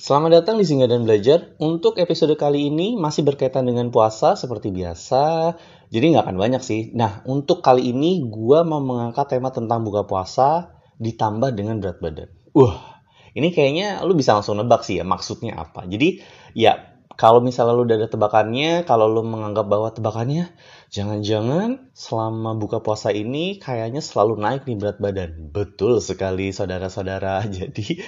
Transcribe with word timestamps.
Selamat 0.00 0.40
datang 0.40 0.56
di 0.56 0.64
Singgah 0.64 0.88
dan 0.88 1.04
Belajar. 1.04 1.52
Untuk 1.60 2.00
episode 2.00 2.32
kali 2.40 2.72
ini 2.72 2.96
masih 2.96 3.20
berkaitan 3.20 3.68
dengan 3.68 3.92
puasa 3.92 4.32
seperti 4.32 4.72
biasa. 4.72 5.52
Jadi 5.92 6.16
nggak 6.16 6.24
akan 6.24 6.40
banyak 6.40 6.62
sih. 6.64 6.88
Nah, 6.96 7.20
untuk 7.28 7.60
kali 7.60 7.92
ini 7.92 8.24
gue 8.24 8.64
mau 8.64 8.80
mengangkat 8.80 9.36
tema 9.36 9.52
tentang 9.52 9.84
buka 9.84 10.08
puasa 10.08 10.72
ditambah 10.96 11.52
dengan 11.52 11.84
berat 11.84 12.00
badan. 12.00 12.32
Wah, 12.56 13.04
ini 13.36 13.52
kayaknya 13.52 14.00
lu 14.08 14.16
bisa 14.16 14.32
langsung 14.32 14.56
nebak 14.56 14.88
sih 14.88 14.96
ya 14.96 15.04
maksudnya 15.04 15.60
apa. 15.60 15.84
Jadi 15.84 16.24
ya 16.56 16.96
kalau 17.20 17.44
misalnya 17.44 17.76
lu 17.76 17.84
udah 17.84 18.00
ada 18.00 18.08
tebakannya, 18.08 18.88
kalau 18.88 19.04
lu 19.04 19.20
menganggap 19.20 19.68
bahwa 19.68 19.92
tebakannya 19.92 20.48
jangan-jangan 20.88 21.92
selama 21.92 22.56
buka 22.56 22.80
puasa 22.80 23.12
ini 23.12 23.60
kayaknya 23.60 24.00
selalu 24.00 24.40
naik 24.40 24.64
nih 24.64 24.80
berat 24.80 24.96
badan. 24.96 25.52
Betul 25.52 26.00
sekali 26.00 26.56
saudara-saudara. 26.56 27.44
Jadi 27.52 28.00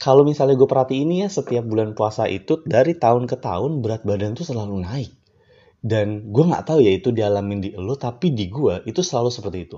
kalau 0.00 0.24
misalnya 0.24 0.56
gue 0.56 0.64
perhatiin 0.64 1.12
ya 1.12 1.28
setiap 1.28 1.60
bulan 1.68 1.92
puasa 1.92 2.24
itu 2.24 2.64
dari 2.64 2.96
tahun 2.96 3.28
ke 3.28 3.36
tahun 3.36 3.84
berat 3.84 4.08
badan 4.08 4.32
tuh 4.32 4.48
selalu 4.48 4.80
naik. 4.80 5.12
Dan 5.80 6.32
gue 6.32 6.44
nggak 6.44 6.64
tahu 6.64 6.80
ya 6.80 6.96
itu 6.96 7.12
dialamin 7.12 7.60
di 7.60 7.70
lo, 7.76 8.00
tapi 8.00 8.32
di 8.32 8.48
gue 8.48 8.80
itu 8.88 9.04
selalu 9.04 9.28
seperti 9.28 9.58
itu. 9.68 9.76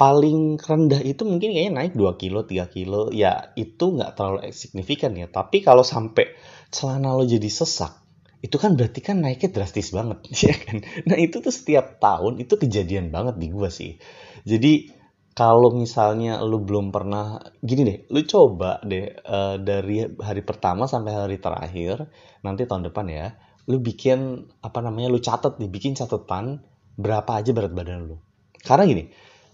Paling 0.00 0.56
rendah 0.56 1.04
itu 1.04 1.28
mungkin 1.28 1.52
kayaknya 1.52 1.72
naik 1.76 1.92
2 1.92 2.16
kilo, 2.16 2.48
3 2.48 2.64
kilo. 2.72 3.12
Ya 3.12 3.52
itu 3.60 3.92
nggak 3.92 4.16
terlalu 4.16 4.48
signifikan 4.56 5.12
ya. 5.12 5.28
Tapi 5.28 5.60
kalau 5.60 5.84
sampai 5.84 6.32
celana 6.72 7.12
lo 7.12 7.28
jadi 7.28 7.48
sesak, 7.52 7.92
itu 8.40 8.56
kan 8.56 8.72
berarti 8.72 9.04
kan 9.04 9.20
naiknya 9.20 9.52
drastis 9.52 9.92
banget, 9.92 10.24
ya 10.48 10.56
kan? 10.56 10.80
Nah 11.04 11.20
itu 11.20 11.44
tuh 11.44 11.52
setiap 11.52 12.00
tahun 12.00 12.40
itu 12.40 12.56
kejadian 12.56 13.12
banget 13.12 13.36
di 13.36 13.52
gue 13.52 13.68
sih. 13.68 14.00
Jadi 14.48 14.99
kalau 15.32 15.72
misalnya 15.72 16.42
lu 16.42 16.60
belum 16.62 16.90
pernah 16.90 17.38
gini 17.62 17.82
deh, 17.86 17.98
lu 18.10 18.20
coba 18.26 18.82
deh 18.82 19.14
uh, 19.24 19.56
dari 19.62 20.02
hari 20.18 20.42
pertama 20.42 20.90
sampai 20.90 21.12
hari 21.14 21.36
terakhir 21.38 22.10
nanti 22.42 22.66
tahun 22.66 22.90
depan 22.90 23.06
ya, 23.06 23.26
lu 23.70 23.78
bikin 23.78 24.50
apa 24.60 24.78
namanya, 24.82 25.08
lu 25.14 25.22
catat 25.22 25.56
nih, 25.62 25.70
bikin 25.70 25.94
catatan 25.94 26.66
berapa 26.98 27.30
aja 27.40 27.54
berat 27.54 27.72
badan 27.72 28.10
lu. 28.10 28.18
Karena 28.60 28.84
gini, 28.84 29.08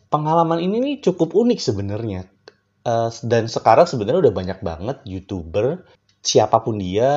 pengalaman 0.08 0.58
ini 0.58 0.76
nih 0.82 0.96
cukup 1.04 1.36
unik 1.36 1.60
sebenarnya. 1.60 2.24
Uh, 2.86 3.10
dan 3.26 3.50
sekarang 3.50 3.84
sebenarnya 3.90 4.30
udah 4.30 4.34
banyak 4.34 4.58
banget 4.62 5.02
youtuber 5.10 5.82
siapa 6.22 6.62
pun 6.62 6.78
dia 6.78 7.10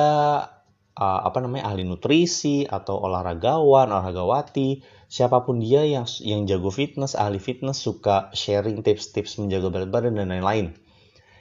uh, 1.00 1.20
apa 1.24 1.40
namanya 1.40 1.72
ahli 1.72 1.88
nutrisi 1.88 2.68
atau 2.68 3.00
olahragawan, 3.00 3.88
olahragawati 3.88 4.84
siapa 5.08 5.42
pun 5.42 5.58
dia 5.58 5.82
yang 5.88 6.04
yang 6.20 6.44
jago 6.44 6.68
fitness, 6.68 7.16
ahli 7.16 7.40
fitness 7.40 7.80
suka 7.80 8.28
sharing 8.36 8.84
tips-tips 8.84 9.40
menjaga 9.40 9.72
berat 9.72 9.90
badan 9.90 10.20
dan 10.20 10.28
lain-lain. 10.28 10.76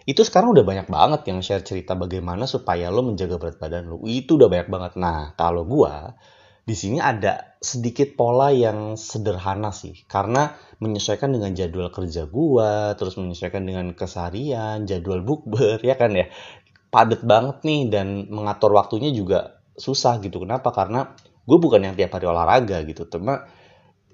Itu 0.10 0.26
sekarang 0.26 0.58
udah 0.58 0.66
banyak 0.66 0.88
banget 0.90 1.22
yang 1.30 1.46
share 1.46 1.62
cerita 1.62 1.94
bagaimana 1.94 2.50
supaya 2.50 2.90
lo 2.90 3.06
menjaga 3.06 3.38
berat 3.38 3.62
badan 3.62 3.94
lo. 3.94 4.02
Itu 4.10 4.42
udah 4.42 4.50
banyak 4.50 4.70
banget. 4.72 4.92
Nah, 4.98 5.38
kalau 5.38 5.70
gua 5.70 6.18
di 6.66 6.73
sini 6.73 6.98
ada 6.98 7.58
sedikit 7.62 8.14
pola 8.14 8.50
yang 8.54 8.94
sederhana 8.98 9.73
sih 9.73 10.06
karena 10.06 10.54
menyesuaikan 10.82 11.30
dengan 11.30 11.54
jadwal 11.54 11.94
kerja 11.94 12.26
gua, 12.26 12.98
terus 12.98 13.22
menyesuaikan 13.22 13.70
dengan 13.70 13.94
keseharian, 13.94 14.90
jadwal 14.90 15.22
bukber 15.22 15.78
ya 15.90 15.94
kan 15.94 16.16
ya. 16.18 16.26
Padet 16.90 17.22
banget 17.22 17.62
nih 17.62 17.90
dan 17.94 18.26
mengatur 18.34 18.73
waktunya 18.73 19.14
juga 19.14 19.62
susah 19.78 20.18
gitu. 20.20 20.42
Kenapa? 20.42 20.73
Karena 20.73 21.14
gue 21.45 21.58
bukan 21.58 21.86
yang 21.86 21.95
tiap 21.98 22.18
hari 22.18 22.26
olahraga 22.26 22.82
gitu. 22.86 23.06
Cuma 23.06 23.45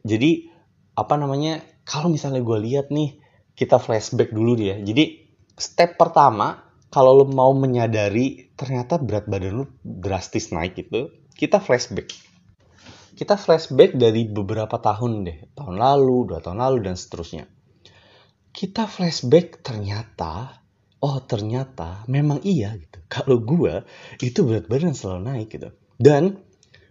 jadi 0.05 0.51
apa 0.95 1.19
namanya 1.19 1.59
kalau 1.83 2.07
misalnya 2.07 2.39
gue 2.39 2.57
lihat 2.63 2.87
nih 2.89 3.19
kita 3.55 3.79
flashback 3.79 4.31
dulu 4.31 4.55
dia 4.55 4.79
jadi 4.79 5.27
step 5.55 5.99
pertama 5.99 6.63
kalau 6.87 7.23
lo 7.23 7.25
mau 7.27 7.51
menyadari 7.51 8.51
ternyata 8.55 8.95
berat 8.99 9.27
badan 9.27 9.63
lo 9.63 9.65
drastis 9.83 10.55
naik 10.55 10.79
gitu 10.79 11.11
kita 11.35 11.59
flashback 11.59 12.15
kita 13.15 13.35
flashback 13.35 13.95
dari 13.95 14.27
beberapa 14.27 14.79
tahun 14.79 15.27
deh 15.27 15.39
tahun 15.55 15.75
lalu 15.75 16.31
dua 16.31 16.39
tahun 16.39 16.63
lalu 16.63 16.77
dan 16.87 16.95
seterusnya 16.95 17.47
kita 18.55 18.87
flashback 18.87 19.59
ternyata 19.59 20.63
oh 21.01 21.19
ternyata 21.23 22.03
memang 22.07 22.43
iya 22.45 22.75
gitu 22.77 23.01
kalau 23.15 23.41
gue 23.41 23.83
itu 24.21 24.39
berat 24.45 24.69
badan 24.69 24.93
selalu 24.93 25.21
naik 25.25 25.47
gitu 25.51 25.73
dan 25.99 26.39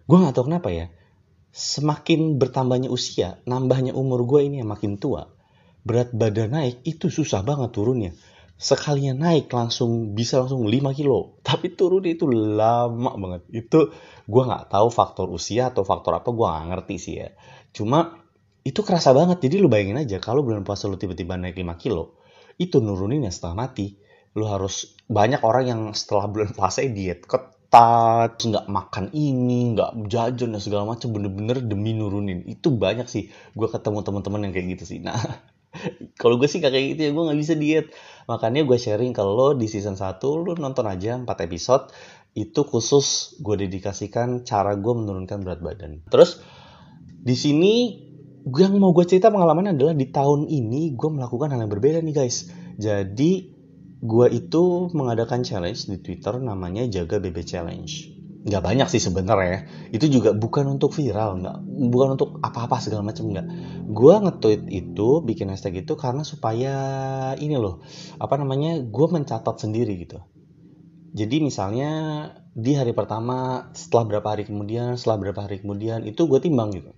gue 0.05 0.17
nggak 0.17 0.35
tahu 0.37 0.49
kenapa 0.49 0.69
ya 0.69 0.85
semakin 1.55 2.35
bertambahnya 2.35 2.91
usia, 2.91 3.39
nambahnya 3.47 3.95
umur 3.95 4.27
gue 4.27 4.43
ini 4.43 4.59
yang 4.59 4.67
makin 4.67 4.99
tua, 4.99 5.31
berat 5.87 6.11
badan 6.11 6.51
naik 6.51 6.83
itu 6.83 7.07
susah 7.07 7.47
banget 7.47 7.71
turunnya. 7.71 8.11
Sekalinya 8.59 9.15
naik 9.15 9.47
langsung 9.55 10.11
bisa 10.11 10.43
langsung 10.43 10.67
5 10.67 10.91
kilo, 10.91 11.39
tapi 11.47 11.71
turunnya 11.71 12.11
itu 12.11 12.27
lama 12.27 13.15
banget. 13.15 13.41
Itu 13.55 13.95
gue 14.27 14.43
nggak 14.43 14.67
tahu 14.67 14.87
faktor 14.91 15.31
usia 15.31 15.71
atau 15.71 15.87
faktor 15.87 16.19
apa 16.19 16.27
gue 16.27 16.43
nggak 16.43 16.67
ngerti 16.75 16.95
sih 16.99 17.15
ya. 17.23 17.31
Cuma 17.71 18.19
itu 18.67 18.83
kerasa 18.83 19.15
banget. 19.15 19.39
Jadi 19.39 19.55
lu 19.63 19.71
bayangin 19.71 20.03
aja 20.03 20.19
kalau 20.19 20.43
bulan 20.43 20.67
puasa 20.67 20.91
lu 20.91 20.99
tiba-tiba 20.99 21.39
naik 21.39 21.55
5 21.55 21.71
kilo, 21.79 22.19
itu 22.55 22.79
nurunin 22.79 23.25
ya 23.27 23.31
setengah 23.31 23.67
mati. 23.67 23.97
Lu 24.35 24.47
harus 24.47 24.99
banyak 25.07 25.41
orang 25.45 25.65
yang 25.65 25.81
setelah 25.95 26.27
bulan 26.27 26.51
puasa 26.51 26.83
diet 26.83 27.23
ketat, 27.23 28.35
nggak 28.35 28.67
makan 28.67 29.11
ini, 29.15 29.75
nggak 29.75 30.11
jajan 30.11 30.55
dan 30.55 30.61
segala 30.61 30.83
macam 30.95 31.15
bener-bener 31.15 31.63
demi 31.63 31.95
nurunin. 31.95 32.43
Itu 32.47 32.75
banyak 32.75 33.07
sih 33.07 33.31
gue 33.31 33.67
ketemu 33.67 34.03
teman-teman 34.03 34.47
yang 34.47 34.53
kayak 34.53 34.67
gitu 34.79 34.83
sih. 34.95 34.99
Nah, 34.99 35.15
kalau 36.21 36.35
gue 36.35 36.47
sih 36.51 36.59
kayak 36.59 36.95
gitu 36.95 37.01
ya, 37.07 37.11
gue 37.11 37.23
nggak 37.23 37.39
bisa 37.39 37.53
diet. 37.55 37.87
Makanya 38.27 38.67
gue 38.67 38.77
sharing 38.79 39.15
kalau 39.15 39.55
di 39.55 39.67
season 39.71 39.95
1 39.95 40.19
lu 40.23 40.51
nonton 40.59 40.85
aja 40.87 41.15
4 41.15 41.27
episode, 41.47 41.91
itu 42.35 42.67
khusus 42.67 43.39
gue 43.39 43.55
dedikasikan 43.55 44.43
cara 44.43 44.75
gue 44.75 44.93
menurunkan 44.93 45.39
berat 45.47 45.63
badan. 45.63 46.03
Terus 46.11 46.43
di 47.25 47.33
sini 47.33 48.04
yang 48.45 48.77
mau 48.77 48.93
gue 48.93 49.05
cerita 49.09 49.33
pengalaman 49.33 49.73
adalah 49.73 49.97
di 49.97 50.05
tahun 50.13 50.45
ini 50.45 50.93
gue 50.93 51.09
melakukan 51.09 51.49
hal 51.49 51.65
yang 51.65 51.71
berbeda 51.73 51.99
nih 52.05 52.13
guys. 52.13 52.53
Jadi 52.77 53.55
gue 54.05 54.27
itu 54.29 54.93
mengadakan 54.93 55.41
challenge 55.41 55.89
di 55.89 55.97
Twitter 55.97 56.37
namanya 56.37 56.85
Jaga 56.85 57.17
BB 57.17 57.41
Challenge. 57.41 57.93
Nggak 58.45 58.61
banyak 58.61 58.87
sih 58.93 59.01
sebenarnya. 59.01 59.65
Itu 59.89 60.05
juga 60.05 60.37
bukan 60.37 60.77
untuk 60.77 60.93
viral, 60.93 61.41
nggak, 61.41 61.57
bukan 61.89 62.09
untuk 62.13 62.37
apa-apa 62.45 62.77
segala 62.77 63.01
macam 63.01 63.33
nggak. 63.33 63.47
Gue 63.89 64.13
nge-tweet 64.21 64.69
itu, 64.69 65.25
bikin 65.25 65.49
hashtag 65.49 65.81
itu 65.81 65.97
karena 65.97 66.21
supaya 66.21 66.73
ini 67.41 67.57
loh, 67.57 67.81
apa 68.21 68.37
namanya, 68.37 68.77
gue 68.85 69.07
mencatat 69.09 69.57
sendiri 69.57 69.97
gitu. 69.97 70.21
Jadi 71.17 71.41
misalnya 71.41 71.89
di 72.53 72.77
hari 72.77 72.93
pertama, 72.93 73.73
setelah 73.73 74.13
berapa 74.13 74.27
hari 74.37 74.45
kemudian, 74.45 74.93
setelah 74.93 75.25
berapa 75.25 75.41
hari 75.49 75.65
kemudian, 75.65 76.05
itu 76.05 76.29
gue 76.29 76.37
timbang 76.37 76.69
gitu. 76.69 76.93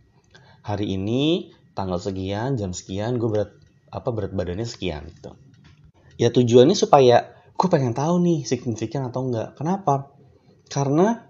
Hari 0.68 1.00
ini 1.00 1.56
tanggal 1.72 1.96
sekian, 1.96 2.60
jam 2.60 2.76
sekian, 2.76 3.16
gue 3.16 3.32
berat 3.32 3.56
apa 3.88 4.12
berat 4.12 4.36
badannya 4.36 4.68
sekian 4.68 5.08
gitu. 5.08 5.32
Ya 6.20 6.28
tujuannya 6.28 6.76
supaya 6.76 7.32
gue 7.56 7.68
pengen 7.72 7.96
tahu 7.96 8.20
nih 8.20 8.44
signifikan 8.44 9.08
atau 9.08 9.32
enggak. 9.32 9.56
Kenapa? 9.56 10.12
Karena 10.68 11.24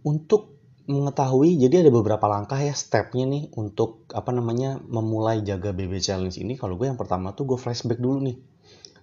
untuk 0.00 0.56
mengetahui 0.88 1.60
jadi 1.60 1.84
ada 1.84 1.92
beberapa 1.92 2.24
langkah 2.24 2.56
ya 2.56 2.72
stepnya 2.72 3.28
nih 3.28 3.52
untuk 3.54 4.08
apa 4.16 4.32
namanya 4.32 4.80
memulai 4.80 5.44
jaga 5.44 5.76
BB 5.76 6.00
challenge 6.00 6.40
ini. 6.40 6.56
Kalau 6.56 6.80
gue 6.80 6.88
yang 6.88 6.96
pertama 6.96 7.36
tuh 7.36 7.44
gue 7.52 7.58
flashback 7.60 8.00
dulu 8.00 8.24
nih. 8.24 8.40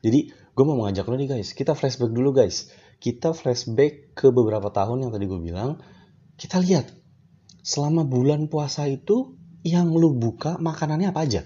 Jadi 0.02 0.34
gue 0.34 0.64
mau 0.66 0.74
mengajak 0.74 1.06
lo 1.06 1.14
nih 1.22 1.38
guys. 1.38 1.54
Kita 1.54 1.78
flashback 1.78 2.09
dulu 2.09 2.34
guys. 2.34 2.74
Kita 2.98 3.38
flashback 3.38 4.18
ke 4.18 4.34
beberapa 4.34 4.74
tahun 4.74 5.06
yang 5.06 5.12
tadi 5.14 5.30
gue 5.30 5.38
bilang. 5.38 5.78
Kita 6.34 6.58
lihat 6.66 6.90
selama 7.62 8.09
bulan 8.09 8.50
puasa 8.50 8.90
itu 8.90 9.37
yang 9.67 9.91
lu 9.91 10.16
buka 10.16 10.55
makanannya 10.63 11.11
apa 11.11 11.28
aja? 11.28 11.44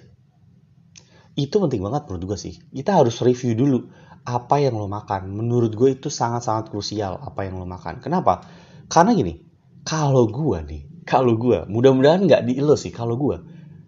Itu 1.33 1.57
penting 1.57 1.81
banget 1.81 2.05
menurut 2.05 2.23
gue 2.29 2.37
sih. 2.37 2.53
Kita 2.69 3.01
harus 3.01 3.17
review 3.25 3.57
dulu 3.57 3.89
apa 4.21 4.61
yang 4.61 4.77
lo 4.77 4.85
makan. 4.85 5.33
Menurut 5.33 5.73
gue 5.73 5.97
itu 5.97 6.13
sangat-sangat 6.13 6.69
krusial 6.69 7.17
apa 7.17 7.49
yang 7.49 7.57
lo 7.57 7.65
makan. 7.65 7.97
Kenapa? 7.97 8.45
Karena 8.85 9.18
gini 9.18 9.41
kalau 9.81 10.29
gue 10.29 10.59
nih 10.62 10.81
kalau 11.01 11.33
gue 11.33 11.65
mudah-mudahan 11.65 12.29
nggak 12.29 12.45
di 12.45 12.62
lo 12.62 12.77
sih 12.77 12.94
kalau 12.94 13.18
gue 13.18 13.41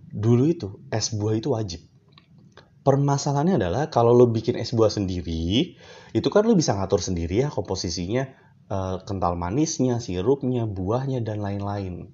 dulu 0.09 0.49
itu 0.49 0.67
es 0.89 1.13
buah 1.13 1.37
itu 1.37 1.53
wajib. 1.53 1.85
Permasalahannya 2.83 3.61
adalah 3.61 3.83
kalau 3.93 4.11
lo 4.11 4.27
bikin 4.27 4.57
es 4.57 4.73
buah 4.73 4.89
sendiri 4.89 5.77
itu 6.13 6.27
kan 6.33 6.43
lo 6.49 6.57
bisa 6.57 6.73
ngatur 6.73 6.99
sendiri 6.99 7.45
ya 7.45 7.47
komposisinya 7.53 8.27
uh, 8.73 8.97
kental 9.05 9.37
manisnya 9.37 10.01
sirupnya 10.01 10.65
buahnya 10.65 11.21
dan 11.21 11.39
lain-lain 11.39 12.11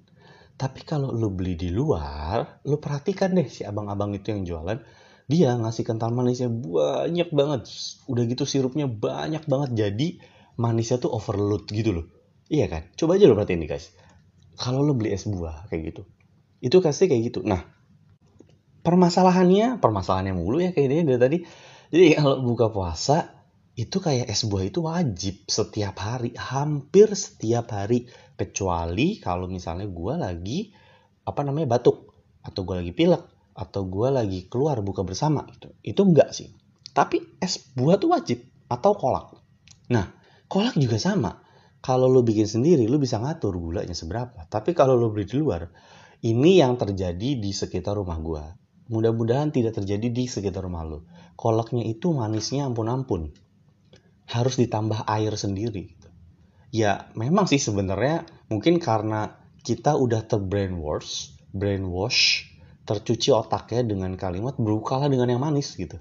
tapi 0.60 0.84
kalau 0.84 1.08
lo 1.08 1.32
beli 1.32 1.56
di 1.56 1.72
luar 1.72 2.60
lo 2.68 2.76
perhatikan 2.76 3.32
deh 3.32 3.48
si 3.48 3.64
abang-abang 3.64 4.12
itu 4.12 4.28
yang 4.36 4.44
jualan. 4.44 4.76
Dia 5.30 5.54
ngasih 5.56 5.86
kental 5.86 6.10
manisnya 6.10 6.50
banyak 6.50 7.30
banget. 7.32 7.70
Udah 8.10 8.26
gitu 8.26 8.44
sirupnya 8.44 8.90
banyak 8.90 9.46
banget. 9.46 9.70
Jadi 9.78 10.08
manisnya 10.58 11.00
tuh 11.00 11.14
overload 11.14 11.70
gitu 11.70 11.96
loh. 11.96 12.06
Iya 12.50 12.66
kan? 12.66 12.90
Coba 12.98 13.16
aja 13.16 13.30
lo 13.30 13.38
perhatiin 13.38 13.62
nih 13.64 13.70
guys. 13.70 13.94
Kalau 14.58 14.84
lo 14.84 14.92
beli 14.92 15.14
es 15.16 15.24
buah 15.24 15.70
kayak 15.70 15.82
gitu 15.94 16.02
itu 16.60 16.76
kasih 16.78 17.08
kayak 17.08 17.32
gitu. 17.32 17.40
Nah 17.42 17.64
permasalahannya 18.80 19.80
permasalahannya 19.80 20.36
mulu 20.36 20.60
ya 20.60 20.70
kayak 20.76 20.88
dia 20.88 21.02
dari 21.04 21.20
tadi. 21.20 21.38
Jadi 21.90 22.04
kalau 22.20 22.44
buka 22.44 22.70
puasa 22.70 23.34
itu 23.74 23.98
kayak 23.98 24.28
es 24.28 24.44
buah 24.46 24.64
itu 24.68 24.84
wajib 24.84 25.48
setiap 25.48 25.96
hari, 25.98 26.36
hampir 26.36 27.10
setiap 27.16 27.72
hari. 27.72 28.06
Kecuali 28.40 29.20
kalau 29.20 29.44
misalnya 29.44 29.84
gue 29.84 30.14
lagi 30.16 30.72
apa 31.28 31.44
namanya 31.44 31.76
batuk 31.76 32.08
atau 32.40 32.64
gue 32.64 32.80
lagi 32.80 32.96
pilek 32.96 33.20
atau 33.52 33.84
gue 33.84 34.08
lagi 34.08 34.48
keluar 34.48 34.80
buka 34.80 35.04
bersama 35.04 35.44
gitu. 35.52 35.76
Itu 35.84 36.08
enggak 36.08 36.32
sih. 36.32 36.48
Tapi 36.96 37.20
es 37.36 37.60
buah 37.76 38.00
tuh 38.00 38.16
wajib 38.16 38.40
atau 38.72 38.96
kolak. 38.96 39.36
Nah, 39.92 40.08
kolak 40.48 40.80
juga 40.80 40.96
sama. 40.96 41.44
Kalau 41.80 42.08
lo 42.08 42.24
bikin 42.24 42.48
sendiri, 42.48 42.88
lo 42.88 42.96
bisa 42.96 43.20
ngatur 43.20 43.56
gulanya 43.56 43.92
seberapa. 43.92 44.48
Tapi 44.48 44.72
kalau 44.72 44.96
lo 44.96 45.12
beli 45.12 45.28
di 45.28 45.36
luar, 45.36 45.68
ini 46.24 46.60
yang 46.60 46.76
terjadi 46.76 47.36
di 47.40 47.50
sekitar 47.52 47.96
rumah 47.96 48.20
gue. 48.20 48.44
Mudah-mudahan 48.90 49.52
tidak 49.52 49.80
terjadi 49.80 50.08
di 50.12 50.24
sekitar 50.28 50.64
rumah 50.64 50.84
lo. 50.84 51.08
Kolaknya 51.36 51.84
itu 51.86 52.12
manisnya 52.12 52.68
ampun-ampun. 52.68 53.32
Harus 54.28 54.60
ditambah 54.60 55.08
air 55.08 55.32
sendiri. 55.36 55.99
Ya, 56.70 57.10
memang 57.18 57.50
sih 57.50 57.58
sebenarnya 57.58 58.22
mungkin 58.46 58.78
karena 58.78 59.34
kita 59.66 59.98
udah 59.98 60.22
terbrainwash, 60.22 61.34
brainwash 61.50 62.46
tercuci 62.86 63.34
otaknya 63.34 63.90
dengan 63.94 64.14
kalimat 64.14 64.54
berukalah 64.54 65.10
dengan 65.10 65.34
yang 65.34 65.42
manis 65.42 65.74
gitu. 65.74 65.98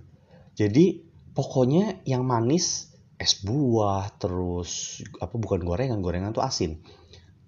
Jadi 0.54 1.02
pokoknya 1.34 2.06
yang 2.06 2.22
manis 2.22 2.94
es 3.18 3.42
buah 3.42 4.14
terus 4.22 5.02
apa 5.18 5.36
bukan 5.36 5.66
gorengan 5.66 6.06
gorengan 6.06 6.38
tuh 6.38 6.46
asin. 6.46 6.78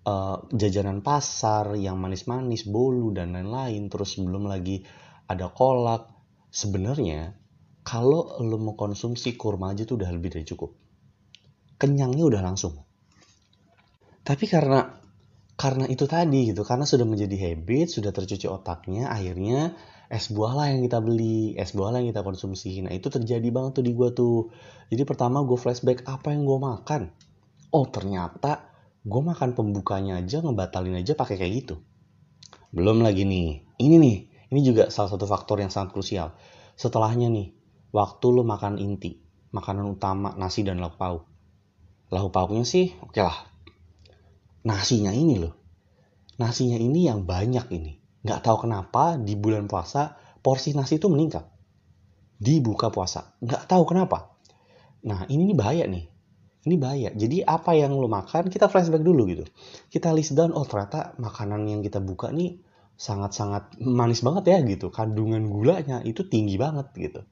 Uh, 0.02 0.42
jajanan 0.50 1.06
pasar 1.06 1.78
yang 1.78 2.02
manis-manis 2.02 2.66
bolu 2.66 3.14
dan 3.14 3.38
lain-lain 3.38 3.86
terus 3.86 4.18
belum 4.18 4.50
lagi 4.50 4.82
ada 5.30 5.54
kolak. 5.54 6.10
Sebenarnya 6.50 7.38
kalau 7.86 8.42
lo 8.42 8.58
mau 8.58 8.74
konsumsi 8.74 9.38
kurma 9.38 9.78
aja 9.78 9.86
tuh 9.86 10.02
udah 10.02 10.10
lebih 10.10 10.34
dari 10.34 10.46
cukup. 10.46 10.74
Kenyangnya 11.78 12.26
udah 12.26 12.42
langsung 12.42 12.82
tapi 14.22 14.46
karena 14.46 15.02
karena 15.58 15.86
itu 15.86 16.10
tadi 16.10 16.50
gitu 16.50 16.66
karena 16.66 16.90
sudah 16.90 17.06
menjadi 17.06 17.38
habit 17.38 17.94
sudah 17.94 18.10
tercuci 18.10 18.50
otaknya 18.50 19.14
akhirnya 19.14 19.78
es 20.12 20.28
buah 20.28 20.54
lah 20.58 20.68
yang 20.74 20.82
kita 20.84 21.00
beli 21.00 21.54
es 21.54 21.72
buah 21.72 21.96
lah 21.96 22.04
yang 22.04 22.12
kita 22.12 22.26
konsumsi. 22.26 22.84
Nah 22.84 22.92
itu 22.92 23.08
terjadi 23.08 23.48
banget 23.48 23.80
tuh 23.80 23.86
di 23.88 23.96
gue 23.96 24.10
tuh. 24.12 24.52
Jadi 24.92 25.08
pertama 25.08 25.40
gue 25.46 25.56
flashback 25.56 26.04
apa 26.04 26.36
yang 26.36 26.44
gue 26.44 26.60
makan. 26.60 27.02
Oh 27.72 27.88
ternyata 27.88 28.68
gue 29.08 29.22
makan 29.24 29.56
pembukanya 29.56 30.20
aja 30.20 30.44
ngebatalin 30.44 31.00
aja 31.00 31.16
pakai 31.16 31.40
kayak 31.40 31.54
gitu. 31.64 31.76
Belum 32.76 33.00
lagi 33.00 33.24
nih 33.24 33.64
ini 33.80 33.96
nih 34.02 34.18
ini 34.52 34.60
juga 34.68 34.92
salah 34.92 35.16
satu 35.16 35.24
faktor 35.24 35.64
yang 35.64 35.72
sangat 35.72 35.96
krusial. 35.96 36.36
Setelahnya 36.76 37.32
nih 37.32 37.56
waktu 37.96 38.26
lo 38.34 38.44
makan 38.44 38.82
inti 38.84 39.16
makanan 39.56 39.88
utama 39.96 40.36
nasi 40.36 40.68
dan 40.68 40.84
lauk 40.84 41.00
pauk. 41.00 41.24
Lauk 42.12 42.36
pauknya 42.36 42.68
sih 42.68 42.92
oke 43.00 43.16
okay 43.16 43.24
lah 43.24 43.51
nasinya 44.62 45.12
ini 45.14 45.42
loh. 45.42 45.54
Nasinya 46.38 46.78
ini 46.78 47.06
yang 47.06 47.26
banyak 47.26 47.70
ini. 47.74 48.02
Nggak 48.22 48.42
tahu 48.46 48.70
kenapa 48.70 49.18
di 49.18 49.34
bulan 49.38 49.66
puasa 49.66 50.18
porsi 50.42 50.74
nasi 50.78 51.02
itu 51.02 51.10
meningkat. 51.10 51.46
Di 52.42 52.62
buka 52.62 52.90
puasa. 52.90 53.38
Nggak 53.42 53.70
tahu 53.70 53.84
kenapa. 53.86 54.38
Nah 55.06 55.26
ini 55.30 55.54
nih 55.54 55.58
bahaya 55.58 55.86
nih. 55.90 56.06
Ini 56.62 56.76
bahaya. 56.78 57.10
Jadi 57.14 57.42
apa 57.42 57.74
yang 57.74 57.98
lo 57.98 58.06
makan 58.06 58.54
kita 58.54 58.70
flashback 58.70 59.02
dulu 59.02 59.26
gitu. 59.30 59.46
Kita 59.90 60.14
list 60.14 60.38
down 60.38 60.54
oh 60.54 60.66
ternyata 60.66 61.18
makanan 61.18 61.66
yang 61.66 61.82
kita 61.82 61.98
buka 61.98 62.30
nih 62.30 62.62
sangat-sangat 62.98 63.82
manis 63.82 64.22
banget 64.22 64.54
ya 64.54 64.58
gitu. 64.62 64.94
Kandungan 64.94 65.50
gulanya 65.50 66.06
itu 66.06 66.26
tinggi 66.30 66.62
banget 66.62 66.94
gitu. 66.94 67.26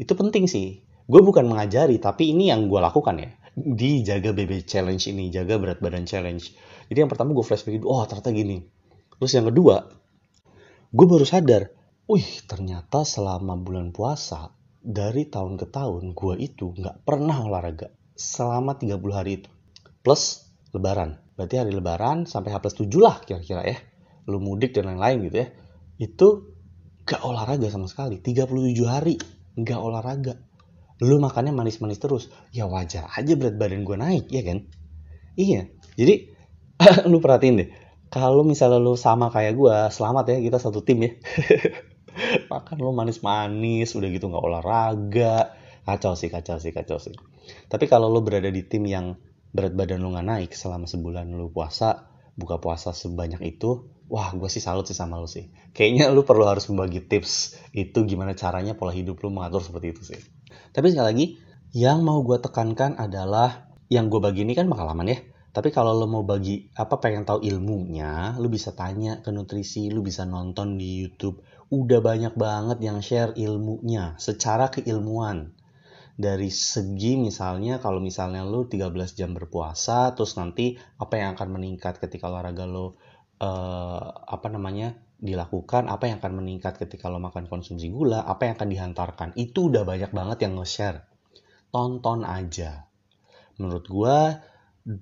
Itu 0.00 0.16
penting 0.16 0.48
sih. 0.48 0.80
Gue 1.04 1.20
bukan 1.20 1.44
mengajari 1.44 2.00
tapi 2.00 2.32
ini 2.32 2.48
yang 2.48 2.64
gue 2.64 2.80
lakukan 2.80 3.20
ya 3.20 3.43
di 3.54 4.02
jaga 4.02 4.34
BB 4.34 4.66
challenge 4.66 5.06
ini, 5.08 5.30
jaga 5.30 5.56
berat 5.56 5.78
badan 5.78 6.04
challenge. 6.04 6.54
Jadi 6.90 6.98
yang 7.06 7.10
pertama 7.10 7.30
gue 7.32 7.46
flashback 7.46 7.78
itu, 7.78 7.86
oh 7.86 8.02
ternyata 8.04 8.34
gini. 8.34 8.66
Terus 9.18 9.32
yang 9.34 9.46
kedua, 9.48 9.86
gue 10.90 11.06
baru 11.06 11.22
sadar, 11.22 11.70
wih 12.10 12.26
ternyata 12.44 13.06
selama 13.06 13.54
bulan 13.54 13.94
puasa, 13.94 14.50
dari 14.84 15.30
tahun 15.30 15.56
ke 15.56 15.72
tahun 15.72 16.12
gue 16.12 16.34
itu 16.44 16.76
nggak 16.76 17.08
pernah 17.08 17.40
olahraga 17.40 17.88
selama 18.12 18.76
30 18.76 19.00
hari 19.14 19.40
itu. 19.40 19.50
Plus 20.04 20.44
lebaran. 20.76 21.16
Berarti 21.34 21.56
hari 21.58 21.72
lebaran 21.72 22.28
sampai 22.28 22.52
H 22.52 22.60
plus 22.60 22.76
7 22.76 22.90
lah 23.00 23.16
kira-kira 23.24 23.62
ya. 23.64 23.78
Lu 24.28 24.38
mudik 24.38 24.76
dan 24.76 24.92
lain-lain 24.92 25.30
gitu 25.30 25.36
ya. 25.40 25.48
Itu 25.96 26.28
gak 27.08 27.24
olahraga 27.24 27.66
sama 27.72 27.88
sekali. 27.88 28.20
37 28.20 28.84
hari 28.86 29.16
gak 29.58 29.80
olahraga 29.80 30.36
lu 31.02 31.18
makannya 31.18 31.50
manis-manis 31.50 31.98
terus. 31.98 32.30
Ya 32.54 32.70
wajar 32.70 33.10
aja 33.10 33.32
berat 33.34 33.58
badan 33.58 33.82
gue 33.82 33.96
naik 33.98 34.30
ya 34.30 34.42
kan? 34.46 34.68
Iya. 35.34 35.70
Jadi 35.98 36.14
lu 37.10 37.18
perhatiin 37.18 37.56
deh. 37.58 37.68
Kalau 38.12 38.46
misalnya 38.46 38.78
lu 38.78 38.94
sama 38.94 39.32
kayak 39.34 39.58
gue 39.58 39.76
selamat 39.90 40.24
ya 40.30 40.36
kita 40.38 40.58
satu 40.62 40.86
tim 40.86 41.02
ya. 41.02 41.10
Makan 42.52 42.76
lu 42.78 42.94
manis-manis 42.94 43.90
udah 43.98 44.08
gitu 44.12 44.30
nggak 44.30 44.44
olahraga. 44.44 45.58
Kacau 45.82 46.14
sih 46.14 46.30
kacau 46.30 46.62
sih 46.62 46.70
kacau 46.70 47.02
sih. 47.02 47.14
Tapi 47.66 47.90
kalau 47.90 48.06
lu 48.06 48.22
berada 48.22 48.48
di 48.48 48.62
tim 48.62 48.86
yang 48.86 49.18
berat 49.50 49.74
badan 49.74 49.98
lu 49.98 50.14
nggak 50.14 50.26
naik 50.26 50.50
selama 50.54 50.86
sebulan 50.86 51.26
lu 51.34 51.50
puasa 51.50 52.10
buka 52.34 52.58
puasa 52.58 52.90
sebanyak 52.90 53.38
itu 53.46 53.86
wah 54.10 54.34
gue 54.34 54.50
sih 54.50 54.62
salut 54.62 54.86
sih 54.86 54.94
sama 54.94 55.18
lu 55.18 55.26
sih. 55.26 55.50
Kayaknya 55.74 56.14
lu 56.14 56.22
perlu 56.22 56.46
harus 56.46 56.70
membagi 56.70 57.02
tips 57.02 57.58
itu 57.74 58.06
gimana 58.06 58.38
caranya 58.38 58.78
pola 58.78 58.94
hidup 58.94 59.18
lu 59.26 59.34
mengatur 59.34 59.58
seperti 59.58 59.86
itu 59.90 60.02
sih 60.06 60.22
tapi 60.74 60.90
sekali 60.90 61.06
lagi, 61.06 61.26
yang 61.70 62.02
mau 62.02 62.26
gue 62.26 62.42
tekankan 62.42 62.98
adalah 62.98 63.70
yang 63.86 64.10
gue 64.10 64.18
bagi 64.18 64.42
ini 64.42 64.58
kan 64.58 64.66
pengalaman 64.66 65.06
ya. 65.06 65.18
Tapi 65.54 65.70
kalau 65.70 65.94
lo 65.94 66.10
mau 66.10 66.26
bagi 66.26 66.66
apa 66.74 66.98
pengen 66.98 67.22
tahu 67.22 67.46
ilmunya, 67.46 68.34
lo 68.42 68.50
bisa 68.50 68.74
tanya 68.74 69.22
ke 69.22 69.30
nutrisi, 69.30 69.86
lo 69.86 70.02
bisa 70.02 70.26
nonton 70.26 70.74
di 70.74 71.06
YouTube. 71.06 71.46
Udah 71.70 72.02
banyak 72.02 72.34
banget 72.34 72.82
yang 72.82 72.98
share 72.98 73.30
ilmunya 73.38 74.18
secara 74.18 74.74
keilmuan. 74.74 75.54
Dari 76.18 76.50
segi 76.50 77.14
misalnya 77.18 77.78
kalau 77.78 78.02
misalnya 78.02 78.42
lo 78.42 78.66
13 78.66 78.90
jam 79.14 79.30
berpuasa, 79.30 80.10
terus 80.18 80.34
nanti 80.34 80.74
apa 80.98 81.22
yang 81.22 81.38
akan 81.38 81.48
meningkat 81.54 82.02
ketika 82.02 82.34
olahraga 82.34 82.66
lo 82.66 82.98
uh, 83.38 84.10
apa 84.26 84.50
namanya 84.50 84.98
dilakukan, 85.24 85.88
apa 85.88 86.04
yang 86.12 86.20
akan 86.20 86.44
meningkat 86.44 86.76
ketika 86.76 87.08
lo 87.08 87.16
makan 87.16 87.48
konsumsi 87.48 87.88
gula, 87.88 88.20
apa 88.28 88.44
yang 88.44 88.54
akan 88.60 88.68
dihantarkan. 88.68 89.28
Itu 89.40 89.72
udah 89.72 89.88
banyak 89.88 90.12
banget 90.12 90.44
yang 90.44 90.60
nge-share. 90.60 91.08
Tonton 91.72 92.28
aja. 92.28 92.84
Menurut 93.56 93.88
gue, 93.88 94.18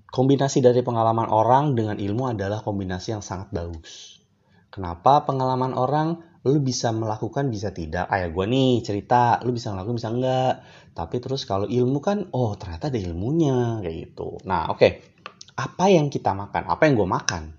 kombinasi 0.08 0.62
dari 0.62 0.86
pengalaman 0.86 1.26
orang 1.26 1.74
dengan 1.74 1.98
ilmu 1.98 2.30
adalah 2.30 2.62
kombinasi 2.62 3.18
yang 3.18 3.24
sangat 3.26 3.50
bagus. 3.50 4.22
Kenapa 4.70 5.26
pengalaman 5.26 5.74
orang 5.74 6.32
lu 6.42 6.58
bisa 6.58 6.90
melakukan 6.90 7.54
bisa 7.54 7.70
tidak 7.70 8.10
kayak 8.10 8.34
gue 8.34 8.44
nih 8.50 8.82
cerita 8.82 9.38
lu 9.46 9.54
bisa 9.54 9.70
melakukan 9.70 9.94
bisa 9.94 10.10
enggak 10.10 10.54
tapi 10.90 11.22
terus 11.22 11.46
kalau 11.46 11.70
ilmu 11.70 12.02
kan 12.02 12.26
oh 12.34 12.58
ternyata 12.58 12.90
ada 12.90 12.98
ilmunya 12.98 13.78
kayak 13.78 14.10
gitu 14.10 14.42
nah 14.42 14.66
oke 14.74 14.82
okay. 14.82 15.06
apa 15.54 15.86
yang 15.86 16.10
kita 16.10 16.34
makan 16.34 16.66
apa 16.66 16.82
yang 16.90 16.98
gue 16.98 17.06
makan 17.06 17.54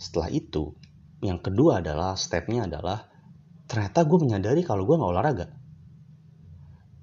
setelah 0.00 0.32
itu 0.32 0.72
yang 1.22 1.38
kedua 1.38 1.78
adalah 1.78 2.18
stepnya 2.18 2.66
adalah 2.66 3.06
ternyata 3.70 4.02
gue 4.02 4.18
menyadari 4.18 4.66
kalau 4.66 4.82
gue 4.82 4.98
nggak 4.98 5.12
olahraga. 5.14 5.46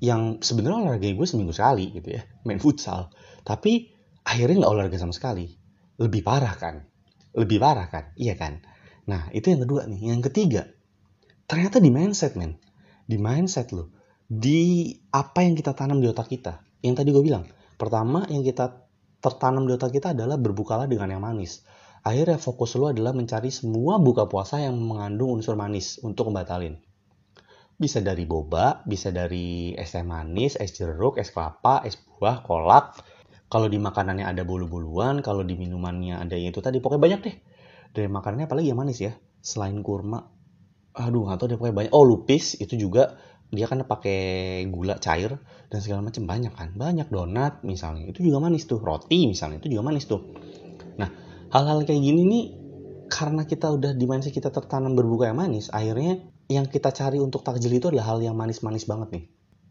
Yang 0.03 0.43
sebenarnya 0.43 0.77
olahraga 0.83 1.07
gue 1.07 1.27
seminggu 1.27 1.55
sekali 1.55 1.95
gitu 1.95 2.19
ya 2.19 2.21
main 2.45 2.59
futsal. 2.59 3.15
Tapi 3.47 3.95
akhirnya 4.27 4.67
nggak 4.67 4.73
olahraga 4.75 4.99
sama 4.99 5.15
sekali. 5.15 5.47
Lebih 5.95 6.21
parah 6.21 6.53
kan? 6.59 6.83
Lebih 7.31 7.57
parah 7.63 7.87
kan? 7.87 8.11
Iya 8.19 8.35
kan? 8.35 8.59
Nah 9.07 9.31
itu 9.31 9.55
yang 9.55 9.63
kedua 9.63 9.87
nih. 9.87 10.11
Yang 10.11 10.21
ketiga 10.29 10.67
ternyata 11.47 11.79
di 11.79 11.89
mindset 11.89 12.35
men. 12.35 12.59
Di 13.07 13.15
mindset 13.15 13.71
lo 13.71 13.95
di 14.29 14.93
apa 15.09 15.41
yang 15.41 15.57
kita 15.57 15.73
tanam 15.73 16.03
di 16.03 16.11
otak 16.11 16.27
kita. 16.27 16.61
Yang 16.83 17.01
tadi 17.01 17.09
gue 17.15 17.23
bilang 17.23 17.47
pertama 17.79 18.27
yang 18.27 18.43
kita 18.43 18.83
tertanam 19.23 19.63
di 19.63 19.73
otak 19.73 19.95
kita 19.95 20.11
adalah 20.11 20.35
berbukalah 20.35 20.85
dengan 20.91 21.15
yang 21.15 21.23
manis 21.23 21.63
akhirnya 22.03 22.39
fokus 22.39 22.75
lo 22.79 22.91
adalah 22.91 23.11
mencari 23.11 23.51
semua 23.51 23.99
buka 23.99 24.25
puasa 24.25 24.61
yang 24.63 24.75
mengandung 24.79 25.39
unsur 25.39 25.59
manis 25.59 25.99
untuk 26.03 26.31
membatalin. 26.31 26.79
Bisa 27.79 28.03
dari 28.03 28.27
boba, 28.27 28.83
bisa 28.83 29.07
dari 29.07 29.71
es 29.71 29.95
teh 29.95 30.03
manis, 30.03 30.59
es 30.59 30.75
jeruk, 30.75 31.15
es 31.15 31.31
kelapa, 31.31 31.79
es 31.87 31.95
buah, 31.95 32.43
kolak. 32.43 32.99
Kalau 33.47 33.71
di 33.71 33.79
makanannya 33.79 34.27
ada 34.27 34.43
bolu-boluan, 34.43 35.23
kalau 35.23 35.47
di 35.47 35.55
minumannya 35.55 36.19
ada 36.19 36.35
yang 36.35 36.51
itu 36.51 36.59
tadi, 36.59 36.83
pokoknya 36.83 37.01
banyak 37.01 37.19
deh. 37.23 37.35
Dari 37.95 38.11
makanannya 38.11 38.51
apalagi 38.51 38.67
yang 38.69 38.83
manis 38.83 38.99
ya, 38.99 39.15
selain 39.39 39.79
kurma. 39.79 40.27
Aduh, 40.99 41.31
atau 41.31 41.47
deh 41.47 41.55
pokoknya 41.55 41.87
banyak. 41.87 41.93
Oh, 41.95 42.03
lupis 42.03 42.59
itu 42.59 42.75
juga 42.75 43.15
dia 43.49 43.65
kan 43.65 43.81
pakai 43.81 44.61
gula 44.69 45.01
cair 45.01 45.41
dan 45.71 45.79
segala 45.81 46.03
macam 46.05 46.27
banyak 46.27 46.53
kan. 46.53 46.75
Banyak 46.75 47.07
donat 47.09 47.63
misalnya, 47.63 48.11
itu 48.11 48.21
juga 48.21 48.43
manis 48.43 48.67
tuh. 48.67 48.77
Roti 48.77 49.23
misalnya, 49.25 49.63
itu 49.63 49.71
juga 49.71 49.87
manis 49.87 50.05
tuh. 50.05 50.21
Hal-hal 51.49 51.81
kayak 51.85 52.01
gini 52.01 52.21
nih 52.25 52.45
karena 53.09 53.43
kita 53.45 53.73
udah 53.73 53.97
di 53.97 54.05
mindset 54.05 54.37
kita 54.37 54.53
tertanam 54.53 54.93
berbuka 54.93 55.33
yang 55.33 55.41
manis 55.41 55.73
akhirnya 55.73 56.21
yang 56.45 56.69
kita 56.69 56.93
cari 56.93 57.17
untuk 57.17 57.41
takjil 57.41 57.73
itu 57.73 57.89
adalah 57.89 58.13
hal 58.13 58.21
yang 58.21 58.37
manis-manis 58.37 58.85
banget 58.85 59.09
nih 59.17 59.25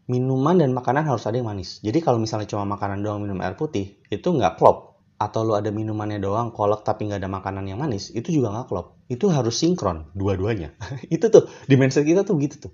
minuman 0.09 0.57
dan 0.57 0.73
makanan 0.73 1.05
harus 1.05 1.29
ada 1.29 1.37
yang 1.37 1.47
manis. 1.47 1.77
Jadi 1.85 2.01
kalau 2.01 2.17
misalnya 2.17 2.49
cuma 2.49 2.65
makanan 2.65 3.05
doang 3.05 3.21
minum 3.21 3.37
air 3.45 3.53
putih, 3.53 4.01
itu 4.09 4.27
nggak 4.27 4.57
klop. 4.57 4.97
Atau 5.19 5.43
lu 5.43 5.53
ada 5.53 5.69
minumannya 5.69 6.17
doang 6.17 6.49
kolak 6.55 6.87
tapi 6.87 7.05
nggak 7.05 7.19
ada 7.21 7.29
makanan 7.29 7.67
yang 7.69 7.77
manis, 7.77 8.09
itu 8.09 8.41
juga 8.41 8.55
nggak 8.55 8.67
klop. 8.71 8.97
Itu 9.11 9.29
harus 9.29 9.53
sinkron 9.53 10.09
dua-duanya. 10.17 10.73
itu 11.15 11.29
tuh 11.29 11.45
di 11.69 11.77
mindset 11.77 12.09
kita 12.09 12.25
tuh 12.25 12.41
gitu 12.41 12.67
tuh. 12.67 12.73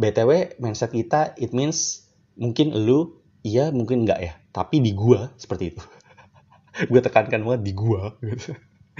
BTW 0.00 0.58
mindset 0.58 0.90
kita 0.90 1.38
it 1.38 1.54
means 1.54 2.08
mungkin 2.34 2.74
lu 2.74 3.22
iya 3.46 3.70
mungkin 3.70 4.02
nggak 4.02 4.20
ya, 4.20 4.34
tapi 4.50 4.82
di 4.82 4.96
gua 4.96 5.30
seperti 5.38 5.76
itu. 5.76 5.82
Gue 6.86 7.00
tekankan 7.02 7.42
banget 7.42 7.62
di 7.66 7.72
gua 7.74 8.14
gitu. 8.22 8.54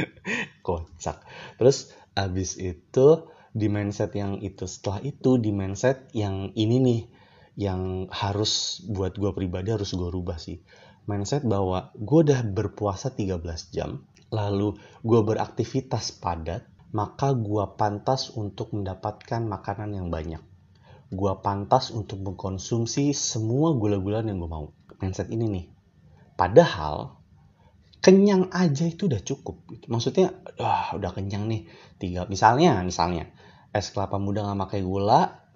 Kocak. 0.66 1.22
Terus 1.58 1.94
abis 2.18 2.58
itu 2.58 3.06
di 3.54 3.66
mindset 3.66 4.14
yang 4.14 4.38
itu 4.42 4.66
setelah 4.70 5.02
itu 5.02 5.40
di 5.40 5.50
mindset 5.50 6.10
yang 6.14 6.54
ini 6.54 6.76
nih 6.78 7.00
yang 7.58 8.06
harus 8.14 8.84
buat 8.86 9.18
gue 9.18 9.34
pribadi 9.34 9.74
harus 9.74 9.90
gue 9.90 10.06
rubah 10.06 10.38
sih 10.38 10.62
mindset 11.10 11.42
bahwa 11.42 11.90
gue 11.98 12.18
udah 12.30 12.46
berpuasa 12.46 13.10
13 13.10 13.42
jam 13.74 14.06
lalu 14.30 14.78
gue 15.02 15.20
beraktivitas 15.26 16.14
padat 16.22 16.62
maka 16.94 17.34
gue 17.34 17.64
pantas 17.74 18.30
untuk 18.30 18.70
mendapatkan 18.70 19.42
makanan 19.42 19.90
yang 19.90 20.06
banyak 20.06 20.40
gue 21.10 21.32
pantas 21.42 21.90
untuk 21.90 22.22
mengkonsumsi 22.22 23.10
semua 23.10 23.74
gula-gula 23.74 24.22
yang 24.22 24.38
gue 24.38 24.50
mau 24.50 24.70
mindset 25.02 25.26
ini 25.34 25.50
nih 25.50 25.66
padahal 26.38 27.17
kenyang 27.98 28.50
aja 28.54 28.86
itu 28.86 29.10
udah 29.10 29.22
cukup 29.22 29.62
maksudnya 29.90 30.32
wah 30.58 30.94
udah 30.94 31.10
kenyang 31.14 31.50
nih 31.50 31.66
tiga 31.98 32.24
misalnya 32.30 32.80
misalnya 32.86 33.30
es 33.74 33.90
kelapa 33.90 34.16
muda 34.22 34.46
nggak 34.46 34.58
pakai 34.68 34.80
gula 34.86 35.48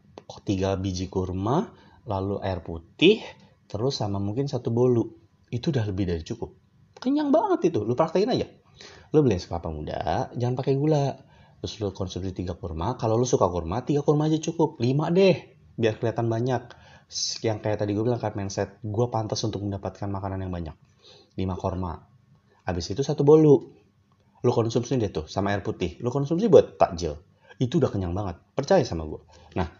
tiga 0.42 0.75
biji 0.80 1.12
kurma 1.12 1.82
lalu 2.08 2.42
air 2.42 2.64
putih, 2.64 3.22
terus 3.70 4.00
sama 4.00 4.18
mungkin 4.18 4.50
satu 4.50 4.75
bolu. 4.75 5.06
Itu 5.52 5.70
udah 5.70 5.84
lebih 5.84 6.08
dari 6.08 6.22
cukup. 6.25 6.56
Kenyang 6.99 7.34
banget 7.34 7.75
itu, 7.75 7.84
lu 7.84 7.92
praktekin 7.92 8.30
aja. 8.32 8.46
Lu 9.12 9.20
beli 9.20 9.37
es 9.37 9.46
kelapa 9.46 9.68
muda, 9.68 10.32
jangan 10.32 10.54
pakai 10.56 10.75
gula. 10.78 11.18
Terus 11.62 11.78
lu 11.78 11.88
konsumsi 11.94 12.34
tiga 12.34 12.58
kurma, 12.58 12.99
kalau 12.99 13.14
lu 13.14 13.26
suka 13.28 13.46
kurma, 13.46 13.87
tiga 13.87 14.02
kurma 14.02 14.26
aja 14.26 14.38
cukup. 14.40 14.80
Lima 14.82 15.12
deh, 15.12 15.37
biar 15.78 16.00
kelihatan 16.00 16.26
banyak. 16.26 16.62
Yang 17.44 17.58
kayak 17.61 17.78
tadi 17.84 17.92
gue 17.92 18.02
bilang 18.02 18.18
kan 18.22 18.32
mindset, 18.32 18.80
gue 18.80 19.06
pantas 19.12 19.44
untuk 19.44 19.61
mendapatkan 19.61 20.08
makanan 20.08 20.49
yang 20.49 20.50
banyak. 20.50 20.76
Lima 21.37 21.54
kurma. 21.54 22.12
Habis 22.62 22.95
itu 22.95 23.02
satu 23.02 23.26
bolu. 23.26 23.75
Lu 24.42 24.50
konsumsi 24.50 24.99
deh 24.99 25.11
tuh, 25.14 25.31
sama 25.31 25.54
air 25.54 25.62
putih. 25.62 25.99
Lu 26.02 26.11
konsumsi 26.11 26.50
buat 26.50 26.75
takjil. 26.78 27.14
Itu 27.62 27.78
udah 27.78 27.90
kenyang 27.90 28.14
banget. 28.14 28.42
Percaya 28.59 28.83
sama 28.83 29.07
gue. 29.07 29.23
Nah, 29.54 29.71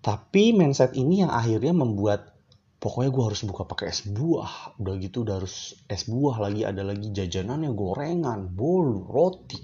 tapi 0.00 0.56
mindset 0.56 0.96
ini 0.96 1.20
yang 1.20 1.28
akhirnya 1.28 1.76
membuat 1.76 2.32
pokoknya 2.80 3.10
gue 3.12 3.24
harus 3.28 3.40
buka 3.44 3.68
pakai 3.68 3.92
es 3.92 4.08
buah. 4.08 4.80
Udah 4.80 4.94
gitu 4.96 5.28
udah 5.28 5.44
harus 5.44 5.76
es 5.90 6.08
buah 6.08 6.40
lagi 6.40 6.64
ada 6.64 6.80
lagi 6.80 7.12
jajanannya 7.12 7.68
gorengan, 7.76 8.48
bolu, 8.48 9.04
roti. 9.04 9.60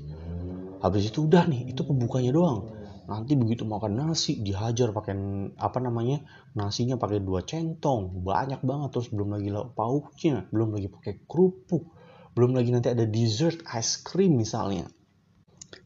Habis 0.84 1.08
itu 1.08 1.24
udah 1.24 1.48
nih, 1.48 1.72
itu 1.72 1.80
pembukanya 1.80 2.36
doang. 2.36 2.68
Nanti 3.04 3.36
begitu 3.36 3.68
makan 3.68 4.00
nasi 4.00 4.40
dihajar 4.40 4.92
pakai 4.92 5.16
apa 5.56 5.78
namanya? 5.80 6.24
Nasinya 6.56 7.00
pakai 7.00 7.24
dua 7.24 7.44
centong, 7.44 8.24
banyak 8.24 8.60
banget 8.60 8.88
terus 8.92 9.08
belum 9.08 9.40
lagi 9.40 9.48
lauk 9.48 9.72
pauknya, 9.72 10.44
belum 10.52 10.76
lagi 10.76 10.88
pakai 10.92 11.24
kerupuk, 11.24 11.88
belum 12.34 12.58
lagi 12.58 12.74
nanti 12.74 12.90
ada 12.90 13.06
dessert 13.06 13.62
ice 13.70 14.02
cream 14.02 14.34
misalnya. 14.34 14.90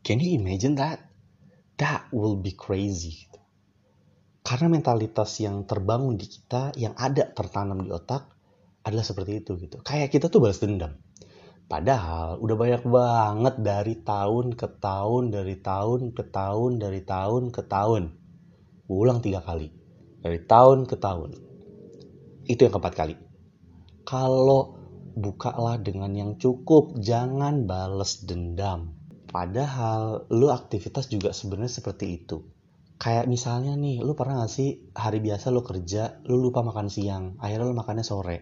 Can 0.01 0.21
you 0.25 0.41
imagine 0.41 0.81
that? 0.81 1.05
That 1.77 2.09
will 2.11 2.41
be 2.41 2.57
crazy. 2.57 3.29
Karena 4.41 4.73
mentalitas 4.73 5.37
yang 5.45 5.69
terbangun 5.69 6.17
di 6.17 6.25
kita, 6.25 6.73
yang 6.81 6.97
ada 6.97 7.29
tertanam 7.29 7.85
di 7.85 7.93
otak, 7.93 8.33
adalah 8.81 9.05
seperti 9.05 9.45
itu 9.45 9.61
gitu. 9.61 9.85
Kayak 9.85 10.09
kita 10.09 10.33
tuh 10.33 10.41
balas 10.41 10.57
dendam. 10.57 10.97
Padahal 11.69 12.41
udah 12.41 12.57
banyak 12.57 12.83
banget 12.89 13.55
dari 13.61 13.95
tahun 14.01 14.57
ke 14.57 14.81
tahun, 14.81 15.37
dari 15.37 15.61
tahun 15.61 16.17
ke 16.17 16.25
tahun, 16.33 16.81
dari 16.81 17.05
tahun 17.05 17.53
ke 17.53 17.63
tahun. 17.69 18.17
Ulang 18.89 19.21
tiga 19.21 19.45
kali. 19.45 19.69
Dari 20.25 20.41
tahun 20.49 20.89
ke 20.89 20.97
tahun. 20.97 21.37
Itu 22.49 22.65
yang 22.65 22.73
keempat 22.73 22.95
kali. 22.97 23.15
Kalau 24.09 24.78
bukalah 25.19 25.83
dengan 25.83 26.15
yang 26.15 26.33
cukup, 26.39 26.97
jangan 27.03 27.67
balas 27.67 28.25
dendam. 28.25 28.99
Padahal 29.29 30.25
lu 30.33 30.49
aktivitas 30.49 31.13
juga 31.13 31.37
sebenarnya 31.37 31.83
seperti 31.83 32.07
itu. 32.25 32.49
Kayak 32.99 33.31
misalnya 33.31 33.79
nih 33.79 34.03
lu 34.03 34.17
pernah 34.19 34.43
gak 34.43 34.51
sih 34.51 34.91
hari 34.97 35.23
biasa 35.23 35.55
lu 35.55 35.63
kerja 35.63 36.19
lu 36.27 36.43
lupa 36.43 36.67
makan 36.67 36.91
siang 36.91 37.39
akhirnya 37.39 37.69
lu 37.71 37.77
makannya 37.77 38.03
sore. 38.03 38.39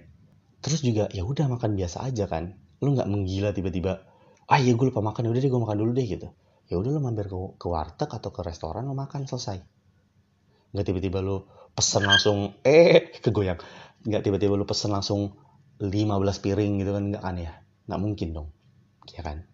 Terus 0.64 0.80
juga 0.80 1.10
ya 1.12 1.26
udah 1.26 1.50
makan 1.50 1.76
biasa 1.76 2.06
aja 2.06 2.24
kan. 2.30 2.56
Lu 2.80 2.96
nggak 2.96 3.04
menggila 3.10 3.52
tiba-tiba 3.52 4.00
ah 4.46 4.58
iya 4.62 4.72
gue 4.78 4.86
lupa 4.86 5.02
makan 5.02 5.26
ya 5.26 5.30
udah 5.34 5.42
deh 5.42 5.50
gue 5.50 5.60
makan 5.60 5.76
dulu 5.76 5.90
deh 5.92 6.06
gitu. 6.06 6.28
Ya 6.70 6.80
udah 6.80 6.90
lu 6.94 7.00
mampir 7.02 7.28
ke, 7.28 7.36
ke 7.60 7.66
warteg 7.66 8.08
atau 8.08 8.30
ke 8.32 8.40
restoran 8.46 8.88
lu 8.88 8.96
makan 8.96 9.28
selesai. 9.28 9.58
Nggak 10.72 10.86
tiba-tiba 10.86 11.18
lu 11.20 11.44
pesen 11.76 12.06
langsung 12.08 12.56
eh 12.64 13.12
kegoyang. 13.20 13.60
Nggak 14.08 14.22
tiba-tiba 14.24 14.54
lu 14.56 14.64
pesen 14.64 14.94
langsung 14.94 15.36
15 15.80 16.42
piring 16.42 16.72
gitu 16.80 16.90
kan 16.96 17.04
nggak 17.12 17.22
kan 17.22 17.36
ya 17.36 17.52
nggak 17.86 18.00
mungkin 18.00 18.28
dong 18.32 18.48
ya 19.12 19.20
kan 19.20 19.44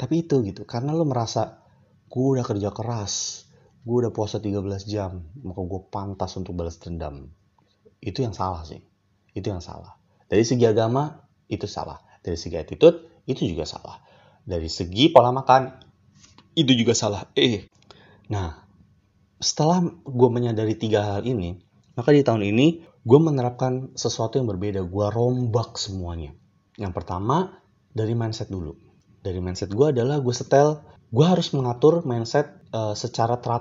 tapi 0.00 0.24
itu 0.24 0.40
gitu 0.44 0.64
karena 0.64 0.96
lu 0.96 1.04
merasa 1.04 1.60
gue 2.10 2.24
udah 2.36 2.44
kerja 2.44 2.72
keras 2.72 3.44
gue 3.80 3.96
udah 4.06 4.12
puasa 4.12 4.36
13 4.38 4.60
jam, 4.84 5.24
maka 5.40 5.60
gue 5.64 5.80
pantas 5.88 6.36
untuk 6.36 6.52
balas 6.52 6.76
dendam. 6.76 7.32
Itu 8.00 8.20
yang 8.20 8.36
salah 8.36 8.64
sih. 8.68 8.80
Itu 9.32 9.48
yang 9.48 9.64
salah. 9.64 9.96
Dari 10.28 10.44
segi 10.44 10.68
agama, 10.68 11.16
itu 11.48 11.64
salah. 11.64 11.96
Dari 12.20 12.36
segi 12.36 12.60
attitude, 12.60 13.24
itu 13.24 13.48
juga 13.48 13.64
salah. 13.64 13.96
Dari 14.44 14.68
segi 14.68 15.08
pola 15.08 15.32
makan, 15.32 15.80
itu 16.52 16.72
juga 16.76 16.92
salah. 16.92 17.24
Eh, 17.32 17.72
nah, 18.28 18.60
setelah 19.40 19.80
gue 19.88 20.28
menyadari 20.28 20.76
tiga 20.76 21.16
hal 21.16 21.24
ini, 21.24 21.56
maka 21.94 22.10
di 22.14 22.22
tahun 22.22 22.42
ini 22.46 22.66
gue 23.00 23.18
menerapkan 23.20 23.96
sesuatu 23.96 24.36
yang 24.36 24.48
berbeda. 24.48 24.84
Gue 24.84 25.06
rombak 25.08 25.80
semuanya. 25.80 26.36
Yang 26.76 26.92
pertama, 27.02 27.60
dari 27.90 28.12
mindset 28.14 28.52
dulu. 28.52 28.76
Dari 29.20 29.40
mindset 29.42 29.72
gue 29.72 29.92
adalah 29.92 30.20
gue 30.22 30.32
setel 30.32 30.80
gue 31.10 31.26
harus 31.26 31.50
mengatur 31.52 32.06
mindset 32.06 32.62
uh, 32.70 32.94
secara 32.94 33.42
ter 33.42 33.58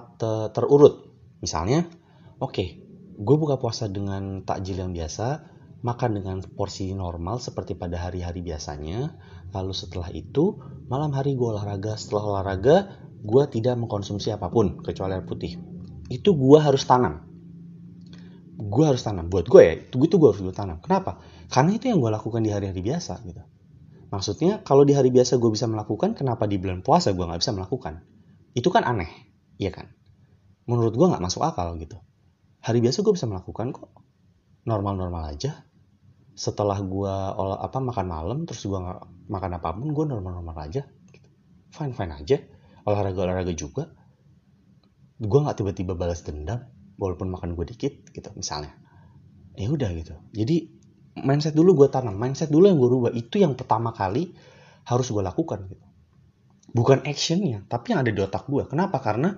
terurut. 0.53 1.09
Misalnya, 1.41 1.89
oke, 2.37 2.53
okay, 2.53 2.67
gue 3.17 3.35
buka 3.35 3.57
puasa 3.57 3.89
dengan 3.89 4.45
takjil 4.45 4.77
yang 4.77 4.93
biasa, 4.93 5.49
makan 5.81 6.21
dengan 6.21 6.37
porsi 6.45 6.93
normal 6.93 7.41
seperti 7.41 7.73
pada 7.73 7.97
hari-hari 7.97 8.45
biasanya. 8.45 9.17
Lalu 9.49 9.73
setelah 9.73 10.13
itu, 10.13 10.61
malam 10.85 11.09
hari 11.09 11.33
gue 11.33 11.47
olahraga. 11.49 11.97
Setelah 11.97 12.37
olahraga, 12.37 12.77
gue 13.25 13.43
tidak 13.49 13.81
mengkonsumsi 13.81 14.29
apa 14.29 14.53
pun 14.53 14.77
kecuali 14.85 15.17
air 15.17 15.25
putih. 15.25 15.57
Itu 16.05 16.37
gue 16.37 16.59
harus 16.61 16.85
tanam. 16.85 17.28
Gue 18.59 18.83
harus 18.83 18.99
tanam. 18.99 19.31
Buat 19.31 19.47
gue 19.47 19.61
ya, 19.63 19.73
itu, 19.79 19.95
gue 19.95 20.27
harus 20.27 20.43
gue 20.43 20.51
tanam. 20.51 20.83
Kenapa? 20.83 21.23
Karena 21.47 21.79
itu 21.79 21.87
yang 21.87 22.03
gue 22.03 22.11
lakukan 22.11 22.43
di 22.43 22.51
hari-hari 22.51 22.83
biasa 22.83 23.23
gitu. 23.23 23.39
Maksudnya 24.11 24.59
kalau 24.67 24.83
di 24.83 24.91
hari 24.97 25.15
biasa 25.15 25.39
gue 25.39 25.47
bisa 25.47 25.63
melakukan, 25.69 26.11
kenapa 26.11 26.43
di 26.43 26.59
bulan 26.59 26.83
puasa 26.83 27.15
gue 27.15 27.23
nggak 27.23 27.39
bisa 27.39 27.55
melakukan? 27.55 28.03
Itu 28.51 28.67
kan 28.67 28.83
aneh, 28.83 29.07
iya 29.61 29.71
kan? 29.71 29.87
Menurut 30.67 30.91
gue 30.97 31.07
nggak 31.07 31.23
masuk 31.23 31.45
akal 31.45 31.79
gitu. 31.79 31.95
Hari 32.59 32.83
biasa 32.83 32.99
gue 33.05 33.13
bisa 33.15 33.29
melakukan 33.29 33.71
kok, 33.71 33.95
normal-normal 34.67 35.29
aja. 35.29 35.63
Setelah 36.35 36.81
gue 36.83 37.13
apa 37.63 37.77
makan 37.79 38.05
malam, 38.09 38.37
terus 38.43 38.65
gue 38.65 38.81
makan 39.29 39.51
apa 39.55 39.77
pun, 39.77 39.93
gue 39.93 40.05
normal-normal 40.09 40.57
aja. 40.67 40.83
Fine-fine 41.71 42.13
aja. 42.17 42.37
Olahraga-olahraga 42.89 43.53
juga. 43.53 43.93
Gue 45.21 45.39
nggak 45.45 45.61
tiba-tiba 45.61 45.93
balas 45.93 46.25
dendam, 46.25 46.65
walaupun 46.99 47.31
makan 47.31 47.55
gue 47.55 47.65
dikit 47.71 48.11
gitu 48.11 48.29
misalnya. 48.35 48.75
Ya 49.55 49.71
udah 49.71 49.89
gitu. 49.95 50.13
Jadi 50.35 50.69
mindset 51.23 51.55
dulu 51.55 51.83
gue 51.83 51.87
tanam 51.87 52.15
mindset 52.15 52.51
dulu 52.51 52.67
yang 52.67 52.77
gue 52.77 52.89
rubah. 52.91 53.11
Itu 53.15 53.39
yang 53.39 53.55
pertama 53.55 53.95
kali 53.95 54.35
harus 54.85 55.07
gue 55.09 55.23
lakukan 55.23 55.65
gitu. 55.71 55.85
Bukan 56.69 57.07
actionnya 57.07 57.65
tapi 57.65 57.95
yang 57.95 58.03
ada 58.03 58.11
di 58.11 58.19
otak 58.19 58.45
gue. 58.45 58.67
Kenapa? 58.67 58.99
Karena 58.99 59.33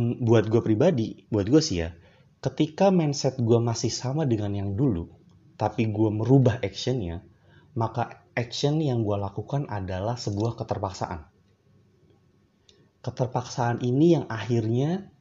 buat 0.00 0.48
gue 0.48 0.62
pribadi 0.64 1.28
buat 1.28 1.44
gue 1.44 1.60
sih 1.60 1.84
ya 1.84 1.92
ketika 2.40 2.88
mindset 2.88 3.36
gue 3.36 3.60
masih 3.60 3.92
sama 3.92 4.24
dengan 4.24 4.56
yang 4.56 4.72
dulu 4.72 5.04
tapi 5.60 5.92
gue 5.92 6.08
merubah 6.08 6.64
actionnya 6.64 7.20
maka 7.76 8.24
action 8.32 8.80
yang 8.80 9.04
gue 9.04 9.16
lakukan 9.16 9.68
adalah 9.68 10.16
sebuah 10.16 10.56
keterpaksaan. 10.56 11.28
Keterpaksaan 13.04 13.84
ini 13.84 14.16
yang 14.16 14.24
akhirnya 14.28 15.11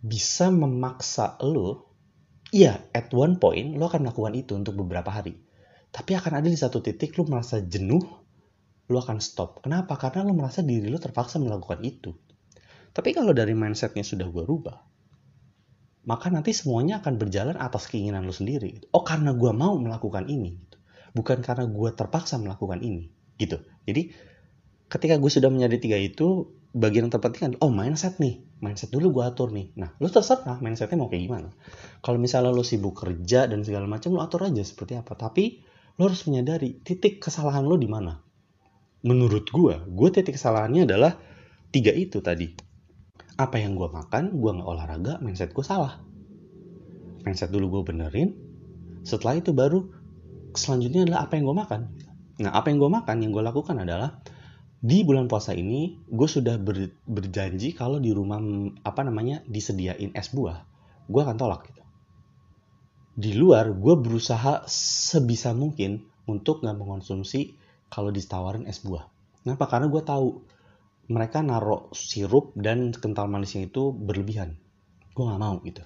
bisa 0.00 0.48
memaksa 0.48 1.36
lo 1.44 1.90
Iya, 2.50 2.82
at 2.90 3.14
one 3.14 3.38
point 3.38 3.78
lo 3.78 3.86
akan 3.86 4.10
melakukan 4.10 4.34
itu 4.34 4.58
untuk 4.58 4.74
beberapa 4.74 5.06
hari. 5.06 5.38
Tapi 5.94 6.18
akan 6.18 6.42
ada 6.42 6.48
di 6.50 6.58
satu 6.58 6.82
titik 6.82 7.14
lo 7.14 7.22
merasa 7.22 7.62
jenuh, 7.62 8.02
lo 8.90 8.98
akan 8.98 9.22
stop. 9.22 9.62
Kenapa? 9.62 9.94
Karena 9.94 10.26
lo 10.26 10.34
merasa 10.34 10.58
diri 10.66 10.90
lo 10.90 10.98
terpaksa 10.98 11.38
melakukan 11.38 11.78
itu. 11.86 12.10
Tapi 12.90 13.14
kalau 13.14 13.30
dari 13.30 13.54
mindsetnya 13.54 14.02
sudah 14.02 14.26
gue 14.26 14.42
rubah, 14.42 14.82
maka 16.10 16.26
nanti 16.26 16.50
semuanya 16.50 16.98
akan 16.98 17.22
berjalan 17.22 17.54
atas 17.54 17.86
keinginan 17.86 18.26
lu 18.26 18.34
sendiri. 18.34 18.82
Oh 18.90 19.06
karena 19.06 19.30
gue 19.30 19.52
mau 19.54 19.78
melakukan 19.78 20.26
ini, 20.26 20.58
gitu. 20.58 20.78
bukan 21.14 21.46
karena 21.46 21.70
gue 21.70 21.90
terpaksa 21.94 22.42
melakukan 22.42 22.82
ini, 22.82 23.14
gitu. 23.38 23.62
Jadi 23.86 24.10
ketika 24.90 25.22
gue 25.22 25.30
sudah 25.30 25.54
menjadi 25.54 25.76
tiga 25.78 25.98
itu, 26.02 26.50
bagian 26.70 27.08
yang 27.08 27.12
terpenting 27.12 27.42
kan, 27.42 27.52
oh 27.62 27.72
mindset 27.72 28.18
nih, 28.22 28.42
mindset 28.62 28.94
dulu 28.94 29.20
gue 29.20 29.24
atur 29.26 29.50
nih. 29.50 29.74
Nah, 29.74 29.94
lu 29.98 30.06
terserah 30.06 30.58
mindsetnya 30.62 30.98
mau 31.00 31.10
kayak 31.10 31.26
gimana. 31.26 31.48
Kalau 32.00 32.18
misalnya 32.22 32.54
lu 32.54 32.62
sibuk 32.62 32.94
kerja 32.94 33.50
dan 33.50 33.66
segala 33.66 33.90
macam, 33.90 34.14
lu 34.14 34.22
atur 34.22 34.46
aja 34.46 34.62
seperti 34.62 34.94
apa. 34.94 35.18
Tapi 35.18 35.62
lu 35.98 36.02
harus 36.06 36.22
menyadari 36.30 36.78
titik 36.80 37.18
kesalahan 37.18 37.66
lu 37.66 37.74
di 37.74 37.90
mana. 37.90 38.22
Menurut 39.02 39.48
gue, 39.50 39.74
gue 39.82 40.08
titik 40.12 40.38
kesalahannya 40.38 40.86
adalah 40.86 41.16
tiga 41.70 41.94
itu 41.94 42.18
tadi 42.18 42.50
apa 43.40 43.56
yang 43.56 43.72
gue 43.72 43.88
makan 43.88 44.36
gue 44.36 44.50
nggak 44.52 44.68
olahraga 44.68 45.12
mindset 45.24 45.56
gue 45.56 45.64
salah 45.64 45.96
mindset 47.24 47.48
dulu 47.48 47.80
gue 47.80 47.94
benerin 47.94 48.36
setelah 49.00 49.40
itu 49.40 49.56
baru 49.56 49.86
selanjutnya 50.52 51.08
adalah 51.08 51.24
apa 51.24 51.40
yang 51.40 51.48
gue 51.48 51.56
makan 51.56 51.80
nah 52.42 52.52
apa 52.52 52.68
yang 52.68 52.78
gue 52.82 52.90
makan 52.92 53.16
yang 53.24 53.32
gue 53.32 53.40
lakukan 53.40 53.76
adalah 53.80 54.20
di 54.80 55.04
bulan 55.04 55.28
puasa 55.28 55.52
ini 55.52 56.00
gue 56.08 56.28
sudah 56.28 56.56
ber, 56.56 56.88
berjanji 57.04 57.76
kalau 57.76 58.00
di 58.00 58.16
rumah 58.16 58.40
apa 58.80 59.04
namanya 59.04 59.44
disediain 59.44 60.12
es 60.16 60.32
buah 60.32 60.64
gue 61.08 61.20
akan 61.20 61.36
tolak 61.36 61.68
gitu 61.68 61.84
di 63.20 63.36
luar 63.36 63.76
gue 63.76 63.94
berusaha 64.00 64.64
sebisa 64.66 65.52
mungkin 65.52 66.00
untuk 66.24 66.64
nggak 66.64 66.76
mengonsumsi 66.80 67.52
kalau 67.92 68.08
ditawarin 68.08 68.64
es 68.64 68.80
buah 68.80 69.04
kenapa 69.44 69.68
karena 69.68 69.86
gue 69.92 70.02
tahu 70.02 70.28
mereka 71.10 71.42
naruh 71.42 71.90
sirup 71.90 72.54
dan 72.54 72.94
kental 72.94 73.26
manisnya 73.26 73.66
itu 73.66 73.90
berlebihan. 73.90 74.54
Gue 75.10 75.26
gak 75.26 75.42
mau 75.42 75.58
gitu. 75.66 75.82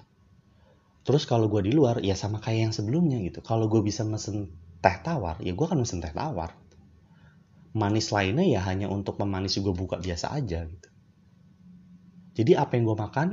Terus 1.01 1.25
kalau 1.25 1.49
gue 1.49 1.65
di 1.65 1.73
luar, 1.73 1.97
ya 2.05 2.13
sama 2.13 2.37
kayak 2.37 2.69
yang 2.69 2.73
sebelumnya 2.73 3.17
gitu. 3.25 3.41
Kalau 3.41 3.65
gue 3.65 3.81
bisa 3.81 4.05
mesen 4.05 4.53
teh 4.85 4.97
tawar, 5.01 5.41
ya 5.41 5.57
gue 5.57 5.65
akan 5.65 5.81
mesen 5.81 5.97
teh 5.97 6.13
tawar. 6.13 6.53
Manis 7.75 8.15
lainnya 8.15 8.47
ya 8.47 8.63
hanya 8.63 8.87
untuk 8.87 9.19
memanis 9.19 9.59
gue 9.59 9.75
buka 9.75 9.99
biasa 9.99 10.31
aja 10.31 10.63
gitu. 10.63 10.89
Jadi 12.35 12.51
apa 12.55 12.79
yang 12.79 12.87
gue 12.87 12.97
makan 12.97 13.27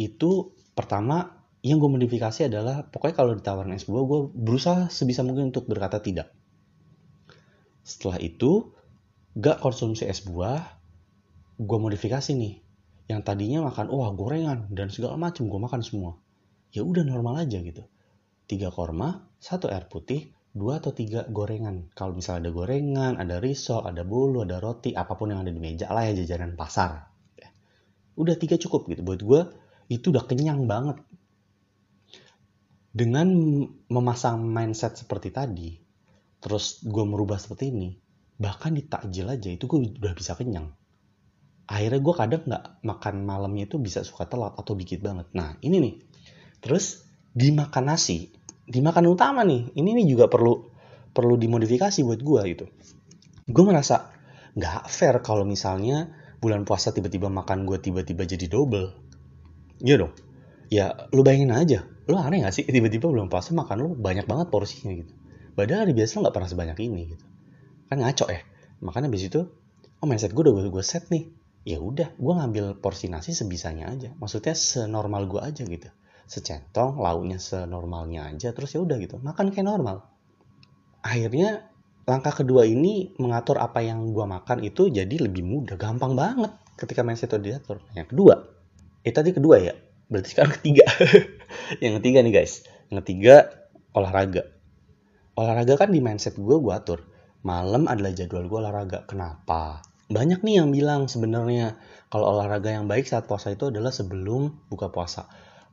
itu 0.00 0.56
pertama 0.72 1.44
yang 1.60 1.80
gue 1.80 1.88
modifikasi 1.88 2.48
adalah 2.48 2.88
pokoknya 2.88 3.16
kalau 3.16 3.32
ditawarin 3.36 3.76
es 3.76 3.84
buah 3.84 4.04
gue 4.04 4.20
berusaha 4.32 4.88
sebisa 4.88 5.20
mungkin 5.24 5.52
untuk 5.52 5.68
berkata 5.68 6.00
tidak. 6.00 6.32
Setelah 7.84 8.18
itu 8.20 8.72
gak 9.36 9.60
konsumsi 9.60 10.08
es 10.08 10.24
buah, 10.24 10.60
gue 11.56 11.78
modifikasi 11.80 12.32
nih 12.32 12.66
yang 13.06 13.22
tadinya 13.22 13.64
makan 13.64 13.86
wah 13.88 14.10
gorengan 14.12 14.66
dan 14.74 14.90
segala 14.90 15.14
macam 15.14 15.46
gue 15.46 15.60
makan 15.62 15.80
semua 15.80 16.18
ya 16.74 16.82
udah 16.82 17.06
normal 17.06 17.40
aja 17.40 17.62
gitu 17.62 17.86
tiga 18.44 18.68
korma 18.68 19.24
satu 19.38 19.70
air 19.70 19.86
putih 19.86 20.35
dua 20.56 20.80
atau 20.80 20.96
tiga 20.96 21.28
gorengan. 21.28 21.92
Kalau 21.92 22.16
misalnya 22.16 22.48
ada 22.48 22.50
gorengan 22.56 23.12
ada 23.20 23.36
risol 23.36 23.84
ada 23.84 24.08
bolu 24.08 24.40
ada 24.40 24.56
roti 24.56 24.96
apa 24.96 25.12
pun 25.12 25.28
yang 25.28 25.44
ada 25.44 25.52
di 25.52 25.60
meja 25.60 25.92
lah 25.92 26.08
ya 26.08 26.16
jajanan 26.16 26.56
pasar. 26.56 27.12
Udah 28.16 28.40
tiga 28.40 28.56
cukup 28.56 28.88
gitu. 28.88 29.04
Buat 29.04 29.20
gue 29.20 29.40
itu 29.92 30.08
udah 30.08 30.24
kenyang 30.24 30.64
banget. 30.64 30.96
Dengan 32.96 33.28
memasang 33.92 34.40
mindset 34.40 34.96
seperti 34.96 35.28
tadi 35.28 35.76
terus 36.40 36.80
gue 36.80 37.04
merubah 37.04 37.36
seperti 37.36 37.68
ini 37.68 37.92
bahkan 38.36 38.72
di 38.72 38.84
takjil 38.84 39.28
aja 39.28 39.52
itu 39.52 39.68
gue 39.68 40.00
udah 40.00 40.16
bisa 40.16 40.32
kenyang. 40.32 40.72
Akhirnya 41.68 42.00
gue 42.00 42.14
kadang 42.16 42.42
nggak 42.48 42.64
makan 42.80 43.14
malamnya 43.28 43.68
itu 43.68 43.76
bisa 43.76 44.00
suka 44.08 44.24
telat 44.24 44.56
atau 44.56 44.72
dikit 44.72 45.04
banget. 45.04 45.28
Nah 45.36 45.60
ini 45.60 45.76
nih. 45.84 45.94
Terus 46.64 47.04
dimakan 47.36 47.92
nasi 47.92 48.32
dimakan 48.66 49.04
utama 49.14 49.46
nih. 49.46 49.72
Ini 49.78 49.90
nih 50.02 50.06
juga 50.10 50.26
perlu 50.26 50.66
perlu 51.14 51.34
dimodifikasi 51.38 52.02
buat 52.04 52.20
gue 52.20 52.40
gitu. 52.52 52.64
Gue 53.46 53.64
merasa 53.64 54.12
nggak 54.58 54.90
fair 54.90 55.16
kalau 55.22 55.46
misalnya 55.46 56.12
bulan 56.42 56.68
puasa 56.68 56.92
tiba-tiba 56.92 57.32
makan 57.32 57.64
gue 57.64 57.78
tiba-tiba 57.80 58.26
jadi 58.26 58.46
double. 58.50 58.92
Iya 59.80 59.96
dong. 60.02 60.12
Ya 60.68 61.08
lu 61.14 61.22
bayangin 61.22 61.54
aja. 61.54 61.86
Lu 62.10 62.18
aneh 62.18 62.42
gak 62.42 62.54
sih? 62.54 62.66
Tiba-tiba 62.74 63.10
bulan 63.10 63.30
puasa 63.30 63.54
makan 63.54 63.76
lu 63.82 63.90
banyak 63.94 64.26
banget 64.26 64.50
porsinya 64.50 64.94
gitu. 64.94 65.14
Padahal 65.56 65.88
hari 65.88 65.94
biasa 65.96 66.22
nggak 66.22 66.34
pernah 66.34 66.50
sebanyak 66.50 66.78
ini 66.84 67.02
gitu. 67.16 67.24
Kan 67.90 68.02
ngaco 68.02 68.26
ya. 68.28 68.42
Makanya 68.82 69.08
abis 69.08 69.30
itu 69.30 69.40
oh 69.96 70.06
mindset 70.06 70.34
gue 70.34 70.42
udah 70.42 70.54
gue 70.68 70.84
set 70.84 71.08
nih. 71.08 71.30
Ya 71.66 71.82
udah 71.82 72.14
gue 72.14 72.32
ngambil 72.34 72.78
porsi 72.78 73.10
nasi 73.10 73.34
sebisanya 73.34 73.90
aja. 73.90 74.14
Maksudnya 74.18 74.54
senormal 74.54 75.26
gue 75.30 75.40
aja 75.42 75.62
gitu 75.66 75.90
secentong 76.26 76.98
lauknya 76.98 77.38
senormalnya 77.38 78.26
aja 78.30 78.50
terus 78.50 78.74
ya 78.74 78.82
udah 78.82 78.98
gitu. 78.98 79.22
Makan 79.22 79.54
kayak 79.54 79.66
normal. 79.66 80.06
Akhirnya 81.02 81.70
langkah 82.06 82.34
kedua 82.34 82.66
ini 82.66 83.14
mengatur 83.18 83.58
apa 83.62 83.82
yang 83.82 84.10
gue 84.10 84.26
makan 84.26 84.62
itu 84.66 84.90
jadi 84.90 85.16
lebih 85.22 85.46
mudah. 85.46 85.78
Gampang 85.78 86.18
banget 86.18 86.52
ketika 86.78 87.06
mindset 87.06 87.30
itu 87.34 87.38
diatur. 87.54 87.78
Yang 87.94 88.14
kedua 88.14 88.34
itu 89.06 89.14
tadi 89.14 89.30
kedua 89.30 89.56
ya? 89.62 89.74
Berarti 90.10 90.28
sekarang 90.34 90.52
ketiga. 90.58 90.86
Yang 91.82 92.02
ketiga 92.02 92.18
nih 92.26 92.32
guys. 92.34 92.66
Yang 92.90 93.06
ketiga 93.06 93.34
olahraga. 93.94 94.50
Olahraga 95.38 95.74
kan 95.78 95.94
di 95.94 96.02
mindset 96.02 96.34
gue 96.34 96.56
gue 96.58 96.74
atur. 96.74 97.06
Malam 97.46 97.86
adalah 97.86 98.10
jadwal 98.10 98.50
gue 98.50 98.58
olahraga. 98.58 99.06
Kenapa? 99.06 99.82
Banyak 100.10 100.42
nih 100.42 100.62
yang 100.62 100.74
bilang 100.74 101.06
sebenarnya 101.06 101.78
kalau 102.10 102.34
olahraga 102.34 102.70
yang 102.74 102.90
baik 102.90 103.06
saat 103.06 103.30
puasa 103.30 103.54
itu 103.54 103.70
adalah 103.70 103.94
sebelum 103.94 104.66
buka 104.70 104.90
puasa. 104.90 105.30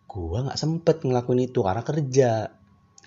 Gua 0.09 0.45
nggak 0.45 0.59
sempet 0.59 1.01
ngelakuin 1.03 1.49
itu 1.49 1.59
karena 1.65 1.83
kerja. 1.85 2.31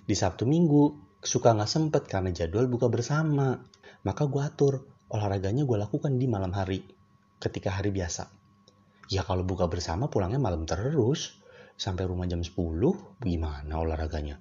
Di 0.07 0.15
Sabtu 0.15 0.47
Minggu 0.47 1.17
suka 1.23 1.55
nggak 1.55 1.71
sempet 1.71 2.03
karena 2.07 2.31
jadwal 2.35 2.67
buka 2.67 2.87
bersama. 2.91 3.59
Maka 4.07 4.27
gua 4.31 4.51
atur 4.51 4.87
olahraganya 5.07 5.63
gue 5.63 5.79
lakukan 5.79 6.19
di 6.19 6.27
malam 6.27 6.51
hari 6.51 6.83
ketika 7.39 7.71
hari 7.71 7.95
biasa. 7.95 8.27
Ya 9.07 9.23
kalau 9.23 9.47
buka 9.47 9.71
bersama 9.71 10.11
pulangnya 10.11 10.43
malam 10.43 10.67
terus. 10.67 11.43
Sampai 11.77 12.09
rumah 12.09 12.25
jam 12.25 12.41
10, 12.41 12.57
gimana 13.21 13.77
olahraganya? 13.77 14.41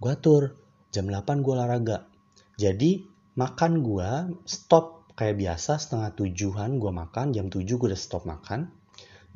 Gue 0.00 0.16
atur, 0.16 0.56
jam 0.88 1.04
8 1.04 1.44
gue 1.44 1.52
olahraga. 1.52 2.08
Jadi 2.56 3.04
makan 3.36 3.84
gue 3.84 4.10
stop 4.48 5.00
kayak 5.14 5.36
biasa 5.36 5.76
setengah 5.76 6.16
tujuhan 6.16 6.80
gue 6.80 6.88
makan 6.88 7.36
jam 7.36 7.52
tujuh 7.52 7.76
gue 7.76 7.88
udah 7.92 8.00
stop 8.00 8.24
makan 8.24 8.72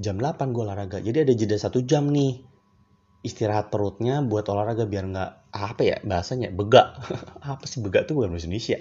jam 0.01 0.17
8 0.19 0.51
gue 0.51 0.63
olahraga 0.65 0.99
jadi 0.99 1.29
ada 1.29 1.33
jeda 1.37 1.57
satu 1.61 1.85
jam 1.85 2.11
nih 2.11 2.41
istirahat 3.25 3.73
perutnya 3.73 4.21
buat 4.21 4.45
olahraga 4.53 4.85
biar 4.85 5.09
nggak 5.09 5.33
apa 5.57 5.83
ya 5.83 5.97
bahasanya 6.05 6.53
begak 6.53 7.01
apa 7.41 7.65
sih 7.65 7.81
begak 7.81 8.05
tuh 8.05 8.21
bukan 8.21 8.37
bahasa 8.37 8.47
Indonesia. 8.47 8.79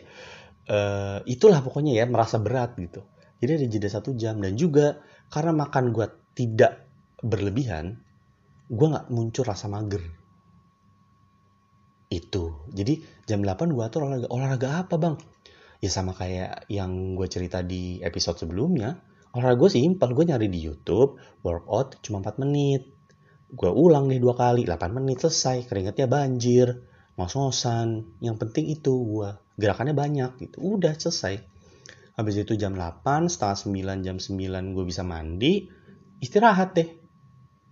Uh, 0.63 1.19
itulah 1.27 1.63
pokoknya 1.63 1.95
ya 1.95 2.05
merasa 2.07 2.39
berat 2.43 2.75
gitu. 2.75 3.07
Jadi 3.39 3.51
ada 3.59 3.67
jeda 3.67 3.89
satu 3.91 4.15
jam 4.15 4.39
dan 4.39 4.55
juga 4.59 4.99
karena 5.31 5.55
makan 5.55 5.95
gue 5.95 6.07
tidak 6.35 6.87
berlebihan 7.23 8.03
gue 8.67 8.87
nggak 8.87 9.07
muncul 9.11 9.43
rasa 9.47 9.71
mager. 9.71 10.03
Itu. 12.11 12.69
Jadi 12.71 13.25
jam 13.25 13.41
8 13.41 13.73
gue 13.73 13.83
atur 13.83 14.07
olahraga. 14.07 14.27
Olahraga 14.31 14.69
apa 14.85 14.95
bang? 14.99 15.15
Ya 15.83 15.91
sama 15.91 16.15
kayak 16.15 16.71
yang 16.71 17.19
gue 17.19 17.27
cerita 17.27 17.59
di 17.59 17.99
episode 17.99 18.39
sebelumnya. 18.39 19.03
Olahraga 19.35 19.67
gue 19.67 19.69
simpel 19.73 20.13
gue 20.13 20.25
nyari 20.29 20.47
di 20.47 20.61
YouTube 20.61 21.17
workout 21.41 21.99
cuma 22.05 22.21
4 22.21 22.43
menit 22.45 22.92
gue 23.53 23.69
ulang 23.69 24.09
nih 24.09 24.17
dua 24.17 24.33
kali 24.33 24.65
8 24.65 24.89
menit 24.89 25.21
selesai. 25.21 25.69
Keringetnya 25.69 26.09
banjir 26.09 26.81
ngos-ngosan. 27.15 28.17
Yang 28.19 28.35
penting 28.41 28.65
itu 28.73 28.93
gue 28.93 29.29
gerakannya 29.61 29.93
banyak 29.93 30.31
gitu. 30.41 30.57
Udah 30.77 30.97
selesai. 30.97 31.37
Habis 32.17 32.45
itu 32.45 32.57
jam 32.57 32.73
8 32.73 33.29
setengah 33.29 33.57
9 34.01 34.05
jam 34.05 34.17
9 34.17 34.75
gue 34.75 34.85
bisa 34.85 35.05
mandi 35.05 35.69
istirahat 36.17 36.73
deh. 36.73 36.89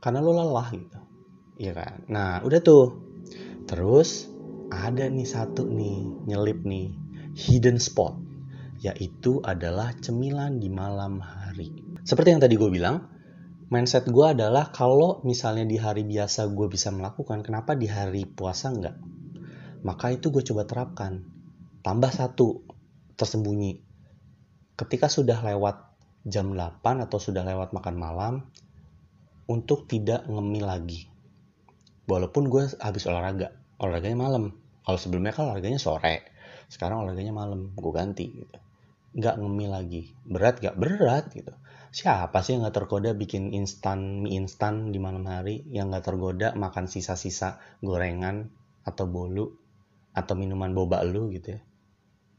Karena 0.02 0.22
lo 0.22 0.34
lelah 0.38 0.70
gitu. 0.74 1.00
Iya 1.58 1.74
kan? 1.74 1.94
Nah 2.10 2.42
udah 2.46 2.60
tuh. 2.62 2.86
Terus 3.66 4.30
ada 4.72 5.06
nih 5.06 5.28
satu 5.28 5.68
nih 5.68 6.26
nyelip 6.26 6.64
nih 6.66 6.96
hidden 7.36 7.78
spot, 7.78 8.18
yaitu 8.82 9.40
adalah 9.44 9.94
cemilan 10.00 10.58
di 10.58 10.72
malam 10.72 11.22
hari. 11.22 11.72
Seperti 12.02 12.34
yang 12.34 12.42
tadi 12.42 12.58
gue 12.58 12.70
bilang, 12.72 13.08
mindset 13.72 14.06
gue 14.12 14.26
adalah 14.28 14.70
kalau 14.70 15.24
misalnya 15.24 15.64
di 15.64 15.80
hari 15.80 16.04
biasa 16.04 16.52
gue 16.52 16.68
bisa 16.68 16.92
melakukan, 16.92 17.42
kenapa 17.42 17.74
di 17.74 17.88
hari 17.88 18.28
puasa 18.28 18.70
enggak? 18.70 19.00
Maka 19.82 20.12
itu 20.12 20.30
gue 20.30 20.44
coba 20.44 20.68
terapkan. 20.68 21.24
Tambah 21.82 22.12
satu, 22.12 22.62
tersembunyi. 23.18 23.80
Ketika 24.76 25.08
sudah 25.08 25.40
lewat 25.42 25.98
jam 26.28 26.54
8 26.54 26.84
atau 27.08 27.18
sudah 27.18 27.42
lewat 27.42 27.74
makan 27.74 27.96
malam, 27.98 28.34
untuk 29.50 29.90
tidak 29.90 30.28
ngemil 30.30 30.68
lagi. 30.68 31.10
Walaupun 32.06 32.52
gue 32.52 32.70
habis 32.78 33.08
olahraga, 33.10 33.56
olahraganya 33.82 34.20
malam. 34.20 34.54
Kalau 34.86 35.00
sebelumnya 35.00 35.34
kan 35.34 35.50
olahraganya 35.50 35.82
sore 35.82 36.32
sekarang 36.72 37.04
olahraganya 37.04 37.36
malam 37.36 37.76
gue 37.76 37.92
ganti 37.92 38.32
gitu 38.32 38.58
nggak 39.12 39.36
ngemil 39.40 39.72
lagi. 39.76 40.16
Berat 40.24 40.64
gak 40.64 40.80
berat 40.80 41.32
gitu. 41.36 41.52
Siapa 41.92 42.40
sih 42.40 42.56
yang 42.56 42.64
nggak 42.64 42.76
tergoda 42.84 43.12
bikin 43.12 43.52
instan 43.52 44.24
mie 44.24 44.40
instan 44.40 44.96
di 44.96 45.00
malam 45.04 45.28
hari 45.28 45.68
yang 45.68 45.92
nggak 45.92 46.08
tergoda 46.08 46.56
makan 46.56 46.88
sisa-sisa 46.88 47.60
gorengan 47.84 48.48
atau 48.88 49.06
bolu 49.12 49.52
atau 50.16 50.34
minuman 50.40 50.72
boba 50.72 51.04
lu 51.04 51.28
gitu 51.36 51.60
ya? 51.60 51.62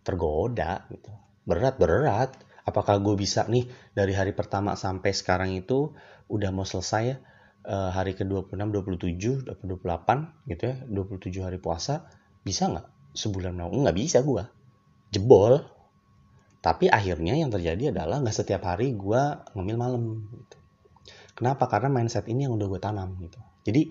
Tergoda 0.01 0.89
gitu. 0.89 1.13
Berat 1.45 1.77
berat. 1.77 2.33
Apakah 2.63 3.03
gue 3.03 3.19
bisa 3.19 3.43
nih 3.51 3.67
dari 3.91 4.15
hari 4.15 4.33
pertama 4.33 4.79
sampai 4.79 5.11
sekarang 5.11 5.51
itu 5.51 5.93
udah 6.31 6.55
mau 6.55 6.63
selesai 6.63 7.03
ya 7.03 7.17
uh, 7.67 7.91
hari 7.91 8.15
ke-26, 8.15 8.55
27, 8.55 9.51
28 9.51 10.47
gitu 10.47 10.63
ya 10.63 10.77
27 10.87 11.43
hari 11.43 11.59
puasa 11.59 12.07
bisa 12.47 12.71
nggak? 12.71 12.87
Sebulan 13.19 13.59
mau? 13.59 13.69
Nggak 13.69 13.97
bisa 13.99 14.23
gue 14.23 14.47
jebol 15.13 15.61
tapi 16.62 16.87
akhirnya 16.87 17.35
yang 17.35 17.51
terjadi 17.51 17.90
adalah 17.90 18.22
nggak 18.22 18.38
setiap 18.38 18.62
hari 18.62 18.94
gue 18.94 19.22
ngemil 19.59 19.77
malam 19.83 20.03
gitu. 20.31 20.57
Kenapa? 21.35 21.66
Karena 21.66 21.90
mindset 21.90 22.31
ini 22.31 22.46
yang 22.46 22.55
udah 22.55 22.70
gue 22.70 22.79
tanam 22.79 23.18
gitu. 23.18 23.42
Jadi 23.66 23.90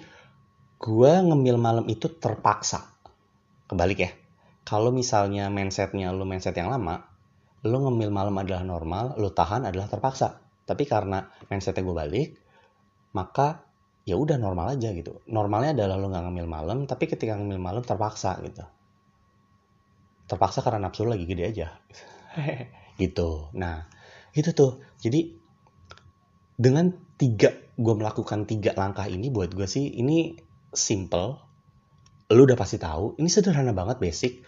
gue 0.79 1.11
ngemil 1.11 1.59
malam 1.59 1.85
itu 1.91 2.07
terpaksa. 2.07 2.95
Kebalik 3.67 3.99
ya. 3.99 4.11
Kalau 4.63 4.95
misalnya 4.95 5.51
mindsetnya 5.51 6.15
lo 6.15 6.23
mindset 6.23 6.55
yang 6.55 6.71
lama, 6.71 7.11
lo 7.67 7.77
ngemil 7.91 8.07
malam 8.07 8.39
adalah 8.39 8.63
normal, 8.63 9.19
lo 9.19 9.35
tahan 9.35 9.67
adalah 9.67 9.91
terpaksa. 9.91 10.39
Tapi 10.63 10.87
karena 10.87 11.27
mindsetnya 11.51 11.83
gue 11.83 11.95
balik, 11.97 12.29
maka 13.11 13.67
ya 14.07 14.15
udah 14.15 14.39
normal 14.39 14.79
aja 14.79 14.95
gitu. 14.95 15.19
Normalnya 15.27 15.75
adalah 15.75 15.99
lo 15.99 16.07
nggak 16.07 16.23
ngemil 16.23 16.47
malam, 16.47 16.77
tapi 16.87 17.11
ketika 17.11 17.35
ngemil 17.35 17.59
malam 17.59 17.83
terpaksa 17.83 18.39
gitu. 18.47 18.63
Terpaksa 20.31 20.63
karena 20.63 20.87
nafsu 20.87 21.03
lagi 21.03 21.27
gede 21.27 21.43
aja. 21.51 21.67
gitu 21.91 22.20
nah 23.61 23.87
itu 24.31 24.49
tuh. 24.55 24.79
Jadi 25.01 25.35
dengan 26.55 26.93
tiga 27.17 27.51
gue 27.75 27.93
melakukan 27.97 28.45
tiga 28.45 28.77
langkah 28.77 29.09
ini 29.09 29.33
buat 29.33 29.51
gue 29.51 29.67
sih 29.67 29.89
ini 29.99 30.37
simple. 30.71 31.39
Lu 32.31 32.47
udah 32.47 32.55
pasti 32.55 32.79
tahu 32.79 33.19
ini 33.19 33.27
sederhana 33.27 33.75
banget 33.75 33.99
basic. 33.99 34.43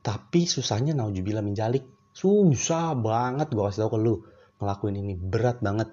Tapi 0.00 0.48
susahnya 0.48 0.96
naujubillah 0.96 1.44
menjalik. 1.44 1.84
Susah 2.12 2.96
banget 2.96 3.52
gue 3.52 3.62
kasih 3.62 3.86
tau 3.86 3.92
ke 3.96 3.98
lu 4.00 4.20
ngelakuin 4.60 5.00
ini. 5.00 5.14
Berat 5.16 5.64
banget. 5.64 5.88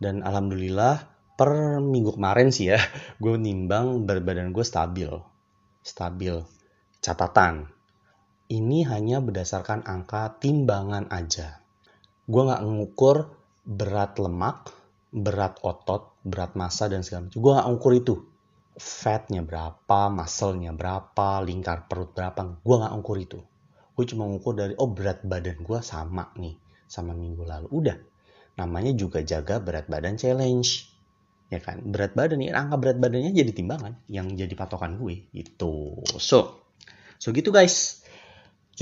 Dan 0.00 0.24
alhamdulillah 0.24 1.10
per 1.32 1.80
minggu 1.80 2.14
kemarin 2.18 2.52
sih 2.52 2.74
ya 2.74 2.78
gue 3.22 3.34
nimbang 3.36 4.08
berat 4.08 4.24
badan 4.24 4.52
gue 4.54 4.64
stabil. 4.64 5.10
Stabil. 5.84 6.36
Catatan 7.02 7.81
ini 8.50 8.82
hanya 8.88 9.22
berdasarkan 9.22 9.86
angka 9.86 10.38
timbangan 10.42 11.06
aja. 11.12 11.62
Gue 12.26 12.42
nggak 12.48 12.62
ngukur 12.64 13.30
berat 13.62 14.18
lemak, 14.18 14.74
berat 15.14 15.62
otot, 15.62 16.18
berat 16.26 16.58
massa 16.58 16.90
dan 16.90 17.06
segala 17.06 17.28
macam. 17.28 17.38
Gue 17.38 17.52
nggak 17.54 17.68
ngukur 17.70 17.92
itu. 17.94 18.14
Fatnya 18.72 19.44
berapa, 19.44 20.08
muscle-nya 20.08 20.72
berapa, 20.72 21.44
lingkar 21.44 21.86
perut 21.86 22.10
berapa. 22.16 22.58
Gue 22.64 22.76
nggak 22.80 22.92
ngukur 22.98 23.18
itu. 23.20 23.38
Gue 23.92 24.04
cuma 24.08 24.24
ngukur 24.26 24.56
dari, 24.56 24.72
oh 24.80 24.88
berat 24.88 25.22
badan 25.22 25.60
gue 25.60 25.78
sama 25.84 26.32
nih 26.40 26.56
sama 26.88 27.12
minggu 27.12 27.44
lalu. 27.44 27.68
Udah. 27.70 27.96
Namanya 28.52 28.92
juga 28.92 29.24
jaga 29.24 29.60
berat 29.60 29.88
badan 29.88 30.16
challenge. 30.16 30.88
Ya 31.52 31.60
kan? 31.60 31.84
Berat 31.84 32.16
badan 32.16 32.40
ini, 32.40 32.52
angka 32.52 32.80
berat 32.80 32.96
badannya 32.96 33.32
jadi 33.32 33.52
timbangan 33.52 34.00
yang 34.08 34.32
jadi 34.32 34.52
patokan 34.56 34.96
gue. 34.96 35.28
Gitu. 35.36 36.00
So, 36.16 36.64
so 37.20 37.28
gitu 37.30 37.52
guys 37.52 38.01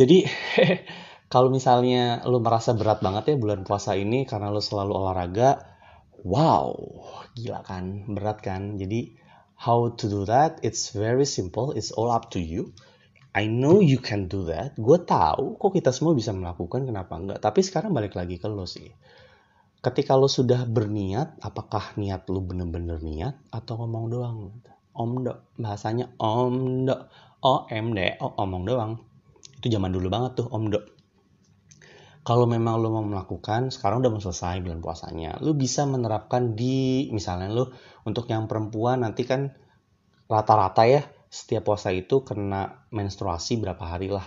jadi 0.00 0.24
kalau 1.32 1.52
misalnya 1.52 2.24
lu 2.24 2.40
merasa 2.40 2.72
berat 2.72 3.04
banget 3.04 3.34
ya 3.34 3.36
bulan 3.36 3.68
puasa 3.68 3.92
ini 4.00 4.24
karena 4.24 4.48
lu 4.48 4.64
selalu 4.64 4.96
olahraga, 4.96 5.60
wow, 6.24 6.72
gila 7.36 7.60
kan, 7.60 8.08
berat 8.08 8.40
kan. 8.40 8.80
Jadi 8.80 9.12
how 9.60 9.92
to 9.92 10.08
do 10.08 10.24
that? 10.24 10.56
It's 10.64 10.96
very 10.96 11.28
simple. 11.28 11.76
It's 11.76 11.92
all 11.92 12.08
up 12.08 12.32
to 12.32 12.40
you. 12.40 12.72
I 13.30 13.46
know 13.46 13.78
you 13.78 14.00
can 14.00 14.26
do 14.26 14.48
that. 14.50 14.74
Gue 14.74 14.98
tahu 15.04 15.60
kok 15.60 15.70
kita 15.70 15.94
semua 15.94 16.16
bisa 16.16 16.34
melakukan, 16.34 16.88
kenapa 16.88 17.14
enggak. 17.14 17.38
Tapi 17.38 17.60
sekarang 17.62 17.94
balik 17.94 18.16
lagi 18.18 18.40
ke 18.40 18.50
lo 18.50 18.66
sih. 18.66 18.90
Ketika 19.84 20.18
lo 20.18 20.26
sudah 20.26 20.66
berniat, 20.66 21.38
apakah 21.44 21.94
niat 21.94 22.26
lo 22.26 22.42
bener-bener 22.42 22.98
niat 22.98 23.38
atau 23.54 23.84
ngomong 23.84 24.04
doang? 24.10 24.38
Om 24.90 25.10
dok, 25.22 25.38
bahasanya 25.62 26.10
om 26.18 26.90
dok, 26.90 27.06
om 27.46 27.86
deh, 27.94 28.18
oh, 28.18 28.34
omong 28.34 28.66
doang 28.66 28.92
itu 29.60 29.68
zaman 29.68 29.92
dulu 29.92 30.08
banget 30.08 30.40
tuh 30.40 30.48
Om 30.48 30.64
Dok. 30.72 30.84
Kalau 32.20 32.44
memang 32.44 32.80
lo 32.80 32.92
mau 32.92 33.04
melakukan, 33.04 33.72
sekarang 33.72 34.04
udah 34.04 34.12
mau 34.12 34.20
selesai 34.20 34.60
bulan 34.60 34.80
puasanya. 34.84 35.40
Lo 35.40 35.56
bisa 35.56 35.88
menerapkan 35.88 36.52
di, 36.52 37.08
misalnya 37.12 37.48
lo 37.48 37.72
untuk 38.04 38.28
yang 38.28 38.44
perempuan 38.44 39.04
nanti 39.04 39.24
kan 39.24 39.52
rata-rata 40.28 40.84
ya, 40.84 41.00
setiap 41.32 41.68
puasa 41.68 41.92
itu 41.92 42.20
kena 42.24 42.84
menstruasi 42.92 43.56
berapa 43.60 43.80
hari 43.84 44.12
lah. 44.12 44.24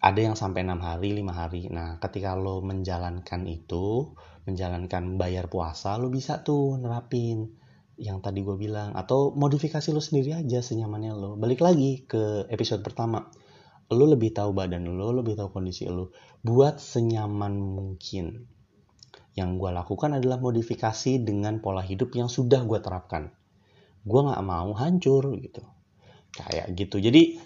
Ada 0.00 0.32
yang 0.32 0.34
sampai 0.34 0.66
6 0.66 0.80
hari, 0.82 1.14
5 1.14 1.30
hari. 1.30 1.62
Nah, 1.70 2.00
ketika 2.02 2.34
lo 2.34 2.58
menjalankan 2.64 3.46
itu, 3.46 4.16
menjalankan 4.48 5.14
bayar 5.20 5.46
puasa, 5.46 5.94
lo 5.94 6.10
bisa 6.10 6.42
tuh 6.42 6.74
nerapin 6.80 7.54
yang 8.00 8.18
tadi 8.24 8.42
gue 8.42 8.56
bilang. 8.56 8.96
Atau 8.96 9.30
modifikasi 9.36 9.92
lo 9.94 10.02
sendiri 10.02 10.34
aja 10.40 10.58
senyamannya 10.58 11.12
lo. 11.14 11.36
Balik 11.36 11.60
lagi 11.62 12.02
ke 12.08 12.48
episode 12.50 12.82
pertama 12.82 13.28
lo 13.90 14.04
lebih 14.06 14.30
tahu 14.30 14.54
badan 14.54 14.86
lo, 14.86 15.10
lebih 15.10 15.34
tahu 15.34 15.50
kondisi 15.50 15.90
lo. 15.90 16.14
Buat 16.46 16.78
senyaman 16.78 17.58
mungkin. 17.58 18.46
Yang 19.34 19.50
gue 19.58 19.70
lakukan 19.70 20.10
adalah 20.18 20.38
modifikasi 20.38 21.22
dengan 21.22 21.58
pola 21.58 21.82
hidup 21.82 22.14
yang 22.14 22.30
sudah 22.30 22.62
gue 22.66 22.78
terapkan. 22.78 23.34
Gue 24.06 24.20
gak 24.26 24.42
mau 24.46 24.70
hancur 24.78 25.34
gitu. 25.38 25.62
Kayak 26.30 26.66
gitu. 26.78 27.02
Jadi 27.02 27.38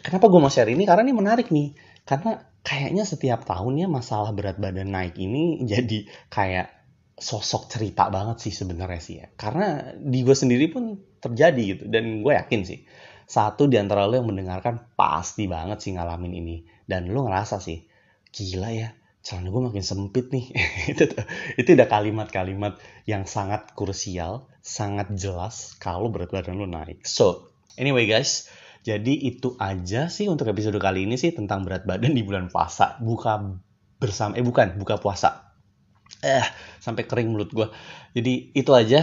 kenapa 0.00 0.32
gue 0.32 0.40
mau 0.40 0.52
share 0.52 0.72
ini? 0.72 0.88
Karena 0.88 1.04
ini 1.04 1.14
menarik 1.16 1.52
nih. 1.52 1.76
Karena 2.08 2.40
kayaknya 2.64 3.04
setiap 3.04 3.44
tahunnya 3.44 3.86
masalah 3.88 4.32
berat 4.32 4.56
badan 4.56 4.90
naik 4.92 5.20
ini 5.20 5.60
jadi 5.72 6.08
kayak 6.32 6.72
sosok 7.16 7.72
cerita 7.72 8.12
banget 8.12 8.44
sih 8.48 8.52
sebenarnya 8.52 9.00
sih 9.00 9.16
ya. 9.20 9.28
Karena 9.36 9.92
di 9.96 10.24
gue 10.24 10.36
sendiri 10.36 10.72
pun 10.72 10.96
terjadi 11.20 11.62
gitu. 11.76 11.84
Dan 11.88 12.24
gue 12.24 12.32
yakin 12.32 12.60
sih 12.64 12.80
satu 13.26 13.66
di 13.66 13.74
antara 13.76 14.06
lo 14.06 14.14
yang 14.14 14.30
mendengarkan 14.30 14.94
pasti 14.94 15.50
banget 15.50 15.82
sih 15.82 15.98
ngalamin 15.98 16.32
ini. 16.32 16.56
Dan 16.86 17.10
lo 17.10 17.26
ngerasa 17.26 17.58
sih, 17.58 17.82
gila 18.30 18.70
ya, 18.70 18.94
celana 19.26 19.50
gue 19.50 19.62
makin 19.66 19.82
sempit 19.82 20.30
nih. 20.30 20.54
itu 20.94 21.04
itu 21.58 21.68
udah 21.74 21.90
kalimat-kalimat 21.90 22.78
yang 23.10 23.26
sangat 23.26 23.74
krusial, 23.74 24.46
sangat 24.62 25.10
jelas 25.18 25.74
kalau 25.82 26.06
berat 26.14 26.30
badan 26.30 26.62
lo 26.62 26.70
naik. 26.70 27.02
So, 27.02 27.50
anyway 27.74 28.06
guys, 28.06 28.46
jadi 28.86 29.10
itu 29.10 29.58
aja 29.58 30.06
sih 30.06 30.30
untuk 30.30 30.46
episode 30.46 30.78
kali 30.78 31.10
ini 31.10 31.18
sih 31.18 31.34
tentang 31.34 31.66
berat 31.66 31.82
badan 31.82 32.14
di 32.14 32.22
bulan 32.22 32.46
puasa. 32.46 33.02
Buka 33.02 33.42
bersama, 33.98 34.38
eh 34.38 34.46
bukan, 34.46 34.78
buka 34.78 35.02
puasa. 35.02 35.58
Eh, 36.22 36.46
sampai 36.78 37.02
kering 37.10 37.34
mulut 37.34 37.50
gue. 37.50 37.66
Jadi 38.14 38.54
itu 38.54 38.70
aja 38.70 39.02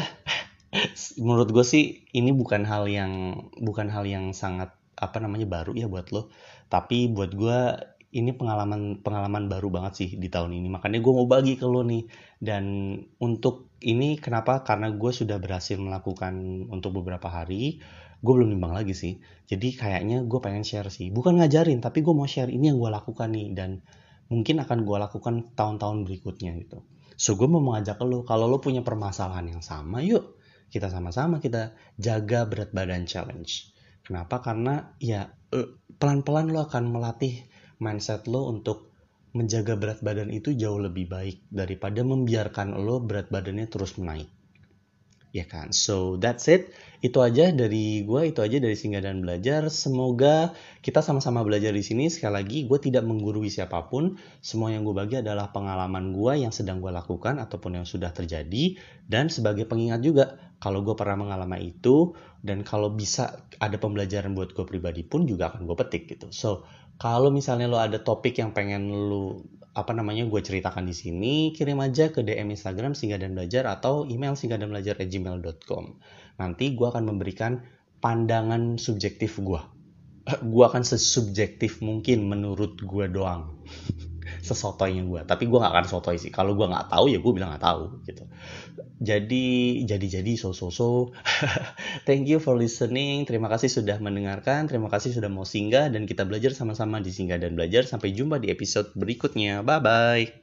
menurut 1.21 1.49
gue 1.53 1.65
sih 1.65 2.05
ini 2.13 2.33
bukan 2.33 2.65
hal 2.65 2.89
yang 2.89 3.45
bukan 3.61 3.87
hal 3.93 4.05
yang 4.09 4.33
sangat 4.33 4.73
apa 4.97 5.17
namanya 5.21 5.45
baru 5.45 5.73
ya 5.77 5.85
buat 5.89 6.09
lo. 6.09 6.33
Tapi 6.69 7.13
buat 7.13 7.33
gue 7.33 7.59
ini 8.13 8.29
pengalaman 8.37 9.01
pengalaman 9.01 9.49
baru 9.49 9.73
banget 9.73 9.93
sih 9.97 10.09
di 10.17 10.29
tahun 10.29 10.53
ini. 10.53 10.69
Makanya 10.69 11.01
gue 11.01 11.13
mau 11.13 11.25
bagi 11.29 11.57
ke 11.57 11.65
lo 11.65 11.81
nih. 11.85 12.05
Dan 12.37 12.97
untuk 13.21 13.73
ini 13.81 14.17
kenapa? 14.17 14.61
Karena 14.65 14.89
gue 14.93 15.11
sudah 15.13 15.37
berhasil 15.37 15.77
melakukan 15.77 16.65
untuk 16.69 17.01
beberapa 17.01 17.29
hari 17.29 17.81
gue 18.23 18.31
belum 18.31 18.55
nimbang 18.55 18.71
lagi 18.71 18.95
sih. 18.95 19.19
Jadi 19.51 19.75
kayaknya 19.75 20.23
gue 20.23 20.39
pengen 20.39 20.63
share 20.63 20.87
sih. 20.87 21.11
Bukan 21.11 21.37
ngajarin 21.37 21.83
tapi 21.83 21.99
gue 22.01 22.13
mau 22.15 22.25
share 22.29 22.49
ini 22.49 22.71
yang 22.71 22.79
gue 22.79 22.89
lakukan 22.89 23.29
nih. 23.29 23.51
Dan 23.53 23.83
mungkin 24.31 24.63
akan 24.63 24.87
gue 24.87 24.97
lakukan 24.97 25.33
tahun-tahun 25.53 26.07
berikutnya 26.07 26.55
gitu. 26.63 26.81
So 27.19 27.37
gue 27.37 27.45
mau 27.45 27.61
mengajak 27.61 28.01
lo 28.01 28.25
kalau 28.25 28.49
lo 28.49 28.57
punya 28.57 28.81
permasalahan 28.81 29.45
yang 29.53 29.61
sama 29.61 30.01
yuk 30.01 30.42
kita 30.73 30.89
sama-sama 30.89 31.37
kita 31.37 31.77
jaga 32.01 32.49
berat 32.49 32.73
badan 32.73 33.05
challenge. 33.05 33.69
Kenapa? 34.01 34.41
Karena 34.41 34.97
ya 34.97 35.29
eh, 35.53 35.69
pelan-pelan 36.01 36.49
lo 36.49 36.65
akan 36.65 36.89
melatih 36.89 37.45
mindset 37.77 38.25
lo 38.25 38.49
untuk 38.49 38.89
menjaga 39.37 39.77
berat 39.77 40.01
badan 40.01 40.33
itu 40.33 40.57
jauh 40.57 40.81
lebih 40.81 41.05
baik 41.05 41.45
daripada 41.53 42.01
membiarkan 42.01 42.73
lo 42.81 43.05
berat 43.05 43.29
badannya 43.29 43.69
terus 43.69 44.01
menaik 44.01 44.32
ya 45.33 45.45
kan? 45.49 45.73
So 45.73 46.15
that's 46.21 46.45
it. 46.47 46.71
Itu 47.03 47.19
aja 47.19 47.51
dari 47.51 48.05
gue 48.07 48.21
itu 48.31 48.39
aja 48.39 48.57
dari 48.61 48.77
singgah 48.77 49.03
dan 49.03 49.19
belajar. 49.25 49.67
Semoga 49.67 50.53
kita 50.85 51.01
sama-sama 51.03 51.43
belajar 51.43 51.73
di 51.75 51.83
sini. 51.83 52.07
Sekali 52.07 52.33
lagi 52.37 52.57
gue 52.69 52.79
tidak 52.79 53.03
menggurui 53.03 53.49
siapa 53.51 53.89
pun. 53.91 54.15
Semua 54.39 54.71
yang 54.71 54.87
gue 54.87 54.95
bagi 54.95 55.19
adalah 55.19 55.51
pengalaman 55.51 56.15
gue 56.15 56.45
yang 56.45 56.53
sedang 56.55 56.79
gue 56.79 56.93
lakukan 56.93 57.41
ataupun 57.41 57.81
yang 57.81 57.87
sudah 57.89 58.13
terjadi. 58.15 58.77
Dan 59.03 59.27
sebagai 59.27 59.67
pengingat 59.67 59.99
juga 60.05 60.39
kalau 60.63 60.79
gue 60.85 60.95
pernah 60.95 61.19
mengalami 61.27 61.75
itu 61.75 62.15
dan 62.39 62.63
kalau 62.63 62.95
bisa 62.95 63.43
ada 63.59 63.75
pembelajaran 63.75 64.31
buat 64.31 64.55
gue 64.55 64.63
pribadi 64.63 65.03
pun 65.03 65.27
juga 65.27 65.51
akan 65.51 65.67
gue 65.67 65.75
petik 65.75 66.07
gitu. 66.07 66.31
So 66.31 66.63
Kalau 67.01 67.33
misalnya 67.33 67.65
lo 67.65 67.81
ada 67.81 67.97
topik 67.99 68.37
yang 68.37 68.53
pengen 68.53 68.87
lo 68.93 69.43
apa 69.73 69.91
namanya 69.91 70.29
gue 70.29 70.37
ceritakan 70.37 70.85
di 70.85 70.93
sini, 70.93 71.49
kirim 71.49 71.81
aja 71.81 72.13
ke 72.13 72.21
DM 72.21 72.53
Instagram 72.53 72.93
Singgah 72.93 73.25
dan 73.25 73.33
Belajar 73.33 73.65
atau 73.65 74.05
email 74.05 74.37
singgah 74.37 74.61
dan 74.61 74.69
belajar 74.69 75.01
gmail.com. 75.01 75.97
Nanti 76.37 76.77
gue 76.77 76.87
akan 76.87 77.09
memberikan 77.09 77.65
pandangan 77.97 78.77
subjektif 78.77 79.41
gue. 79.41 79.61
gue 80.53 80.63
akan 80.63 80.85
sesubjektif 80.85 81.81
mungkin 81.81 82.29
menurut 82.29 82.77
gue 82.77 83.05
doang. 83.09 83.49
sesotoynya 84.43 85.03
gue 85.03 85.21
tapi 85.27 85.47
gue 85.47 85.59
gak 85.59 85.71
akan 85.71 85.87
sotoy 85.87 86.15
sih 86.19 86.31
kalau 86.31 86.55
gue 86.55 86.67
nggak 86.67 86.91
tahu 86.91 87.11
ya 87.11 87.19
gue 87.19 87.31
bilang 87.31 87.55
nggak 87.55 87.63
tahu 87.63 87.83
gitu 88.07 88.23
jadi 89.03 89.47
jadi 89.83 90.07
jadi 90.21 90.31
so 90.39 90.55
so 90.55 90.71
so 90.71 91.11
thank 92.07 92.25
you 92.29 92.39
for 92.39 92.55
listening. 92.55 93.27
Terima 93.27 93.51
kasih 93.51 93.69
sudah 93.69 93.99
mendengarkan. 93.99 94.71
Terima 94.71 94.87
kasih 94.87 95.15
sudah 95.15 95.27
mau 95.27 95.43
singgah. 95.43 95.91
Dan 95.91 96.07
kita 96.07 96.23
belajar 96.23 96.55
sama-sama 96.55 97.03
di 97.03 97.11
singgah 97.11 97.39
dan 97.41 97.57
belajar. 97.57 97.83
Sampai 97.83 98.15
jumpa 98.15 98.39
di 98.39 98.53
episode 98.53 98.91
berikutnya. 98.95 99.61
Bye 99.61 99.81
bye 99.83 100.42